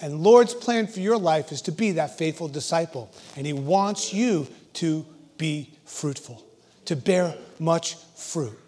And 0.00 0.20
Lord's 0.20 0.54
plan 0.54 0.86
for 0.86 1.00
your 1.00 1.16
life 1.16 1.52
is 1.52 1.62
to 1.62 1.72
be 1.72 1.92
that 1.92 2.18
faithful 2.18 2.48
disciple. 2.48 3.12
And 3.36 3.46
He 3.46 3.52
wants 3.52 4.12
you 4.12 4.46
to 4.74 5.06
be 5.38 5.70
fruitful, 5.84 6.44
to 6.86 6.96
bear 6.96 7.34
much 7.58 7.96
fruit. 8.16 8.58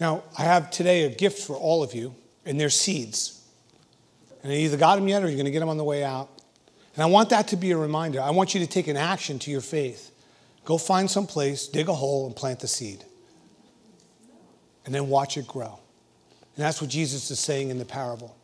Now, 0.00 0.24
I 0.36 0.42
have 0.42 0.70
today 0.70 1.04
a 1.04 1.14
gift 1.14 1.46
for 1.46 1.54
all 1.54 1.82
of 1.82 1.94
you, 1.94 2.14
and 2.44 2.58
they're 2.58 2.70
seeds. 2.70 3.40
And 4.42 4.52
you 4.52 4.58
either 4.60 4.76
got 4.76 4.96
them 4.96 5.06
yet 5.06 5.22
or 5.22 5.26
you're 5.26 5.36
going 5.36 5.44
to 5.44 5.52
get 5.52 5.60
them 5.60 5.68
on 5.68 5.76
the 5.76 5.84
way 5.84 6.02
out. 6.02 6.28
And 6.94 7.02
I 7.02 7.06
want 7.06 7.30
that 7.30 7.48
to 7.48 7.56
be 7.56 7.70
a 7.70 7.76
reminder. 7.76 8.20
I 8.20 8.30
want 8.30 8.54
you 8.54 8.60
to 8.60 8.66
take 8.66 8.88
an 8.88 8.96
action 8.96 9.38
to 9.40 9.50
your 9.50 9.60
faith. 9.60 10.10
Go 10.64 10.78
find 10.78 11.10
some 11.10 11.26
place, 11.26 11.68
dig 11.68 11.88
a 11.88 11.94
hole, 11.94 12.26
and 12.26 12.34
plant 12.34 12.60
the 12.60 12.68
seed. 12.68 13.04
And 14.84 14.94
then 14.94 15.08
watch 15.08 15.36
it 15.36 15.46
grow. 15.46 15.78
And 16.56 16.64
that's 16.64 16.80
what 16.80 16.90
Jesus 16.90 17.30
is 17.30 17.38
saying 17.38 17.70
in 17.70 17.78
the 17.78 17.84
parable 17.84 18.36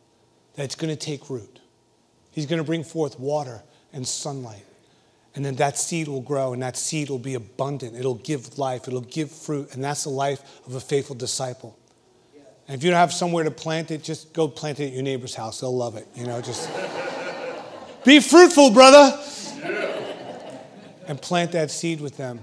it's 0.61 0.75
going 0.75 0.89
to 0.89 0.99
take 0.99 1.29
root. 1.29 1.59
He's 2.31 2.45
going 2.45 2.59
to 2.59 2.63
bring 2.63 2.83
forth 2.83 3.19
water 3.19 3.61
and 3.93 4.07
sunlight. 4.07 4.65
And 5.35 5.45
then 5.45 5.55
that 5.55 5.77
seed 5.77 6.07
will 6.07 6.21
grow 6.21 6.53
and 6.53 6.61
that 6.63 6.75
seed 6.75 7.09
will 7.09 7.19
be 7.19 7.35
abundant. 7.35 7.95
It'll 7.95 8.15
give 8.15 8.57
life, 8.57 8.87
it'll 8.87 9.01
give 9.01 9.31
fruit. 9.31 9.73
And 9.73 9.83
that's 9.83 10.03
the 10.03 10.09
life 10.09 10.41
of 10.65 10.75
a 10.75 10.79
faithful 10.79 11.15
disciple. 11.15 11.77
And 12.67 12.75
if 12.77 12.83
you 12.83 12.91
don't 12.91 12.99
have 12.99 13.13
somewhere 13.13 13.43
to 13.43 13.51
plant 13.51 13.89
it, 13.91 14.03
just 14.03 14.33
go 14.33 14.47
plant 14.47 14.79
it 14.79 14.87
at 14.87 14.93
your 14.93 15.03
neighbor's 15.03 15.35
house. 15.35 15.61
They'll 15.61 15.75
love 15.75 15.95
it. 15.95 16.07
You 16.15 16.25
know, 16.25 16.41
just 16.41 16.69
be 18.05 18.19
fruitful, 18.19 18.71
brother. 18.71 19.19
And 21.07 21.19
plant 21.19 21.53
that 21.53 21.71
seed 21.71 22.01
with 22.01 22.17
them. 22.17 22.41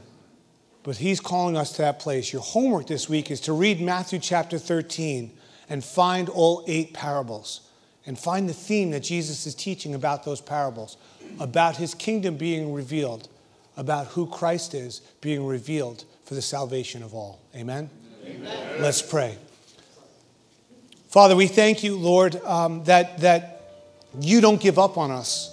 But 0.82 0.96
he's 0.96 1.20
calling 1.20 1.56
us 1.56 1.72
to 1.72 1.82
that 1.82 1.98
place. 1.98 2.32
Your 2.32 2.42
homework 2.42 2.86
this 2.86 3.08
week 3.08 3.30
is 3.30 3.40
to 3.42 3.52
read 3.52 3.80
Matthew 3.80 4.18
chapter 4.18 4.58
13 4.58 5.32
and 5.68 5.84
find 5.84 6.28
all 6.28 6.64
eight 6.66 6.92
parables 6.92 7.65
and 8.06 8.18
find 8.18 8.48
the 8.48 8.54
theme 8.54 8.90
that 8.92 9.00
Jesus 9.00 9.46
is 9.46 9.54
teaching 9.54 9.94
about 9.94 10.24
those 10.24 10.40
parables, 10.40 10.96
about 11.40 11.76
his 11.76 11.94
kingdom 11.94 12.36
being 12.36 12.72
revealed, 12.72 13.28
about 13.76 14.06
who 14.08 14.26
Christ 14.26 14.74
is 14.74 15.00
being 15.20 15.44
revealed 15.44 16.04
for 16.24 16.34
the 16.34 16.42
salvation 16.42 17.02
of 17.02 17.14
all. 17.14 17.40
Amen? 17.54 17.90
Amen. 18.24 18.80
Let's 18.80 19.02
pray. 19.02 19.36
Father, 21.08 21.36
we 21.36 21.46
thank 21.46 21.82
you, 21.82 21.96
Lord, 21.96 22.36
um, 22.44 22.84
that, 22.84 23.18
that 23.20 23.62
you 24.20 24.40
don't 24.40 24.60
give 24.60 24.78
up 24.78 24.98
on 24.98 25.10
us. 25.10 25.52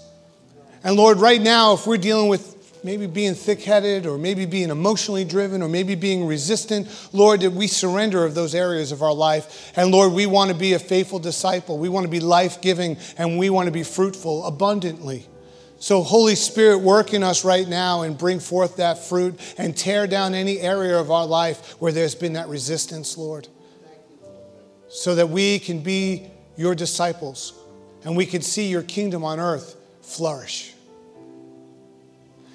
And 0.83 0.95
Lord, 0.95 1.19
right 1.19 1.41
now, 1.41 1.73
if 1.73 1.87
we're 1.87 1.97
dealing 1.97 2.27
with 2.27 2.52
maybe 2.83 3.07
being 3.07 3.33
thick 3.33 3.61
headed 3.63 4.05
or 4.05 4.17
maybe 4.17 4.45
being 4.45 4.69
emotionally 4.69 5.23
driven 5.23 5.61
or 5.61 5.69
maybe 5.69 5.95
being 5.95 6.25
resistant, 6.25 6.87
Lord, 7.13 7.41
that 7.41 7.51
we 7.51 7.67
surrender 7.67 8.25
of 8.25 8.35
those 8.35 8.53
areas 8.53 8.91
of 8.91 9.01
our 9.01 9.13
life. 9.13 9.71
And 9.75 9.91
Lord, 9.91 10.13
we 10.13 10.25
want 10.25 10.51
to 10.51 10.57
be 10.57 10.73
a 10.73 10.79
faithful 10.79 11.19
disciple. 11.19 11.77
We 11.77 11.89
want 11.89 12.05
to 12.05 12.11
be 12.11 12.19
life 12.19 12.61
giving 12.61 12.97
and 13.17 13.37
we 13.37 13.49
want 13.49 13.67
to 13.67 13.71
be 13.71 13.83
fruitful 13.83 14.45
abundantly. 14.45 15.27
So, 15.79 16.01
Holy 16.01 16.35
Spirit, 16.35 16.77
work 16.77 17.13
in 17.13 17.23
us 17.23 17.43
right 17.43 17.67
now 17.67 18.03
and 18.03 18.17
bring 18.17 18.39
forth 18.39 18.77
that 18.77 18.99
fruit 18.99 19.37
and 19.57 19.75
tear 19.75 20.07
down 20.07 20.33
any 20.33 20.59
area 20.59 20.97
of 20.97 21.11
our 21.11 21.25
life 21.25 21.71
where 21.81 21.91
there's 21.91 22.15
been 22.15 22.33
that 22.33 22.47
resistance, 22.47 23.17
Lord. 23.17 23.47
So 24.87 25.15
that 25.15 25.27
we 25.27 25.59
can 25.59 25.79
be 25.79 26.27
your 26.55 26.75
disciples 26.75 27.53
and 28.05 28.15
we 28.15 28.25
can 28.25 28.41
see 28.41 28.67
your 28.67 28.83
kingdom 28.83 29.23
on 29.23 29.39
earth 29.39 29.75
flourish. 30.01 30.72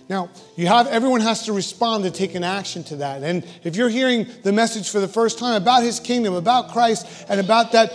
Now, 0.08 0.30
you 0.56 0.66
have 0.66 0.86
everyone 0.86 1.20
has 1.20 1.44
to 1.44 1.52
respond 1.52 2.04
to 2.04 2.10
take 2.10 2.34
an 2.34 2.44
action 2.44 2.82
to 2.84 2.96
that. 2.96 3.22
And 3.22 3.46
if 3.62 3.76
you're 3.76 3.90
hearing 3.90 4.26
the 4.42 4.52
message 4.52 4.88
for 4.88 5.00
the 5.00 5.08
first 5.08 5.38
time 5.38 5.60
about 5.60 5.82
his 5.82 6.00
kingdom, 6.00 6.34
about 6.34 6.70
Christ, 6.70 7.06
and 7.28 7.40
about 7.40 7.72
that 7.72 7.92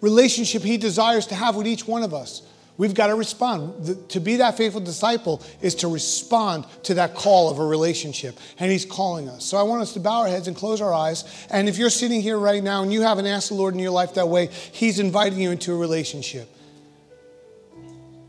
relationship 0.00 0.62
he 0.62 0.76
desires 0.76 1.26
to 1.26 1.34
have 1.34 1.56
with 1.56 1.66
each 1.66 1.86
one 1.86 2.02
of 2.02 2.14
us, 2.14 2.42
We've 2.80 2.94
got 2.94 3.08
to 3.08 3.14
respond. 3.14 4.08
To 4.08 4.20
be 4.20 4.36
that 4.36 4.56
faithful 4.56 4.80
disciple 4.80 5.42
is 5.60 5.74
to 5.74 5.88
respond 5.88 6.64
to 6.84 6.94
that 6.94 7.14
call 7.14 7.50
of 7.50 7.58
a 7.58 7.66
relationship. 7.66 8.38
And 8.58 8.72
He's 8.72 8.86
calling 8.86 9.28
us. 9.28 9.44
So 9.44 9.58
I 9.58 9.64
want 9.64 9.82
us 9.82 9.92
to 9.92 10.00
bow 10.00 10.20
our 10.20 10.28
heads 10.28 10.48
and 10.48 10.56
close 10.56 10.80
our 10.80 10.94
eyes. 10.94 11.46
And 11.50 11.68
if 11.68 11.76
you're 11.76 11.90
sitting 11.90 12.22
here 12.22 12.38
right 12.38 12.64
now 12.64 12.82
and 12.82 12.90
you 12.90 13.02
haven't 13.02 13.26
asked 13.26 13.50
the 13.50 13.54
Lord 13.54 13.74
in 13.74 13.80
your 13.80 13.90
life 13.90 14.14
that 14.14 14.28
way, 14.28 14.46
He's 14.46 14.98
inviting 14.98 15.38
you 15.38 15.50
into 15.50 15.74
a 15.74 15.76
relationship. 15.76 16.48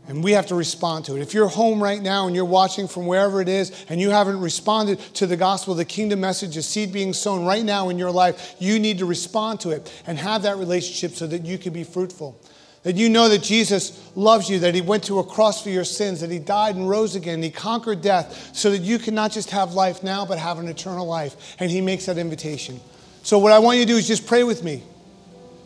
And 0.08 0.22
we 0.22 0.32
have 0.32 0.46
to 0.46 0.56
respond 0.56 1.04
to 1.04 1.16
it. 1.16 1.22
If 1.22 1.32
you're 1.32 1.48
home 1.48 1.80
right 1.80 2.02
now 2.02 2.26
and 2.26 2.34
you're 2.34 2.44
watching 2.44 2.88
from 2.88 3.06
wherever 3.06 3.40
it 3.40 3.48
is 3.48 3.84
and 3.88 4.00
you 4.00 4.10
haven't 4.10 4.40
responded 4.40 4.98
to 5.14 5.26
the 5.26 5.36
gospel, 5.36 5.74
the 5.74 5.84
kingdom 5.84 6.20
message, 6.20 6.56
the 6.56 6.62
seed 6.62 6.92
being 6.92 7.12
sown 7.12 7.44
right 7.44 7.64
now 7.64 7.88
in 7.88 7.98
your 7.98 8.10
life, 8.10 8.56
you 8.58 8.80
need 8.80 8.98
to 8.98 9.06
respond 9.06 9.60
to 9.60 9.70
it 9.70 9.92
and 10.06 10.18
have 10.18 10.42
that 10.42 10.56
relationship 10.56 11.12
so 11.12 11.26
that 11.28 11.44
you 11.44 11.56
can 11.56 11.72
be 11.72 11.84
fruitful. 11.84 12.36
That 12.82 12.96
you 12.96 13.08
know 13.08 13.28
that 13.28 13.44
Jesus 13.44 14.10
loves 14.16 14.50
you, 14.50 14.58
that 14.58 14.74
He 14.74 14.80
went 14.80 15.04
to 15.04 15.20
a 15.20 15.24
cross 15.24 15.62
for 15.62 15.70
your 15.70 15.84
sins, 15.84 16.20
that 16.20 16.32
He 16.32 16.40
died 16.40 16.74
and 16.74 16.88
rose 16.88 17.14
again, 17.14 17.34
and 17.34 17.44
He 17.44 17.50
conquered 17.50 18.02
death 18.02 18.50
so 18.56 18.72
that 18.72 18.78
you 18.78 18.98
can 18.98 19.14
not 19.14 19.30
just 19.30 19.50
have 19.50 19.74
life 19.74 20.02
now, 20.02 20.26
but 20.26 20.36
have 20.36 20.58
an 20.58 20.66
eternal 20.66 21.06
life. 21.06 21.54
And 21.60 21.70
He 21.70 21.80
makes 21.80 22.06
that 22.06 22.18
invitation. 22.18 22.80
So, 23.22 23.38
what 23.38 23.52
I 23.52 23.60
want 23.60 23.78
you 23.78 23.84
to 23.84 23.92
do 23.92 23.96
is 23.96 24.08
just 24.08 24.26
pray 24.26 24.42
with 24.42 24.64
me 24.64 24.82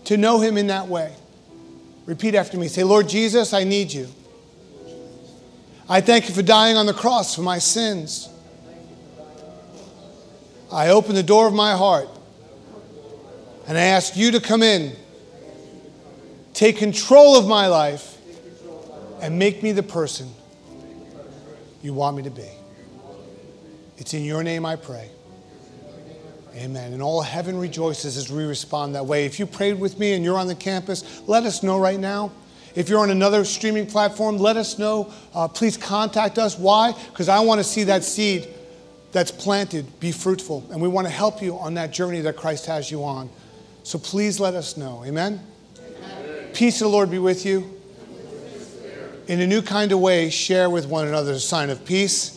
to 0.05 0.18
know 0.18 0.40
Him 0.40 0.59
in 0.59 0.66
that 0.66 0.88
way. 0.88 1.14
Repeat 2.05 2.35
after 2.35 2.59
me. 2.59 2.68
Say, 2.68 2.85
Lord 2.85 3.09
Jesus, 3.09 3.55
I 3.55 3.64
need 3.64 3.94
you. 3.94 4.09
I 5.88 6.01
thank 6.01 6.29
you 6.29 6.35
for 6.35 6.42
dying 6.42 6.77
on 6.77 6.87
the 6.87 6.94
cross 6.94 7.35
for 7.35 7.42
my 7.42 7.59
sins. 7.59 8.29
I 10.72 10.88
open 10.88 11.14
the 11.14 11.22
door 11.22 11.46
of 11.46 11.55
my 11.55 11.77
heart 11.77 12.09
and 13.68 13.79
I 13.79 13.83
ask 13.83 14.16
you 14.16 14.33
to 14.33 14.40
come 14.40 14.62
in 14.62 14.96
Take 16.57 16.79
control 16.79 17.37
of 17.37 17.46
my 17.46 17.66
life 17.66 18.16
and 19.20 19.38
make 19.38 19.62
me 19.62 19.72
the 19.72 19.83
person 19.83 20.33
you 21.83 21.92
want 21.92 22.16
me 22.16 22.22
to 22.22 22.31
be. 22.31 22.49
It's 23.99 24.14
in 24.14 24.25
your 24.25 24.42
name 24.42 24.64
I 24.64 24.77
pray. 24.77 25.11
Amen. 26.55 26.94
And 26.94 27.03
all 27.03 27.20
heaven 27.20 27.59
rejoices 27.59 28.16
as 28.16 28.33
we 28.33 28.42
respond 28.44 28.94
that 28.94 29.05
way. 29.05 29.27
If 29.27 29.38
you 29.38 29.44
prayed 29.44 29.79
with 29.79 29.99
me 29.99 30.14
and 30.14 30.25
you're 30.25 30.38
on 30.38 30.46
the 30.46 30.55
campus, 30.55 31.20
let 31.29 31.42
us 31.42 31.62
know 31.62 31.79
right 31.79 32.01
now. 32.01 32.33
If 32.76 32.90
you're 32.90 33.00
on 33.00 33.10
another 33.10 33.44
streaming 33.44 33.86
platform, 33.86 34.36
let 34.36 34.56
us 34.58 34.78
know. 34.78 35.10
Uh, 35.34 35.48
please 35.48 35.76
contact 35.76 36.38
us. 36.38 36.58
Why? 36.58 36.92
Because 36.92 37.28
I 37.28 37.40
want 37.40 37.58
to 37.58 37.64
see 37.64 37.84
that 37.84 38.04
seed 38.04 38.48
that's 39.12 39.30
planted 39.30 39.98
be 39.98 40.12
fruitful. 40.12 40.62
And 40.70 40.80
we 40.80 40.86
want 40.86 41.06
to 41.06 41.12
help 41.12 41.42
you 41.42 41.58
on 41.58 41.74
that 41.74 41.90
journey 41.90 42.20
that 42.20 42.36
Christ 42.36 42.66
has 42.66 42.90
you 42.90 43.02
on. 43.02 43.30
So 43.82 43.98
please 43.98 44.38
let 44.38 44.54
us 44.54 44.76
know. 44.76 45.02
Amen. 45.06 45.40
Peace 46.52 46.80
of 46.82 46.88
the 46.88 46.92
Lord 46.92 47.10
be 47.10 47.18
with 47.18 47.46
you. 47.46 47.72
In 49.26 49.40
a 49.40 49.46
new 49.46 49.62
kind 49.62 49.90
of 49.90 50.00
way, 50.00 50.28
share 50.28 50.68
with 50.68 50.86
one 50.86 51.08
another 51.08 51.32
a 51.32 51.38
sign 51.38 51.70
of 51.70 51.84
peace 51.84 52.36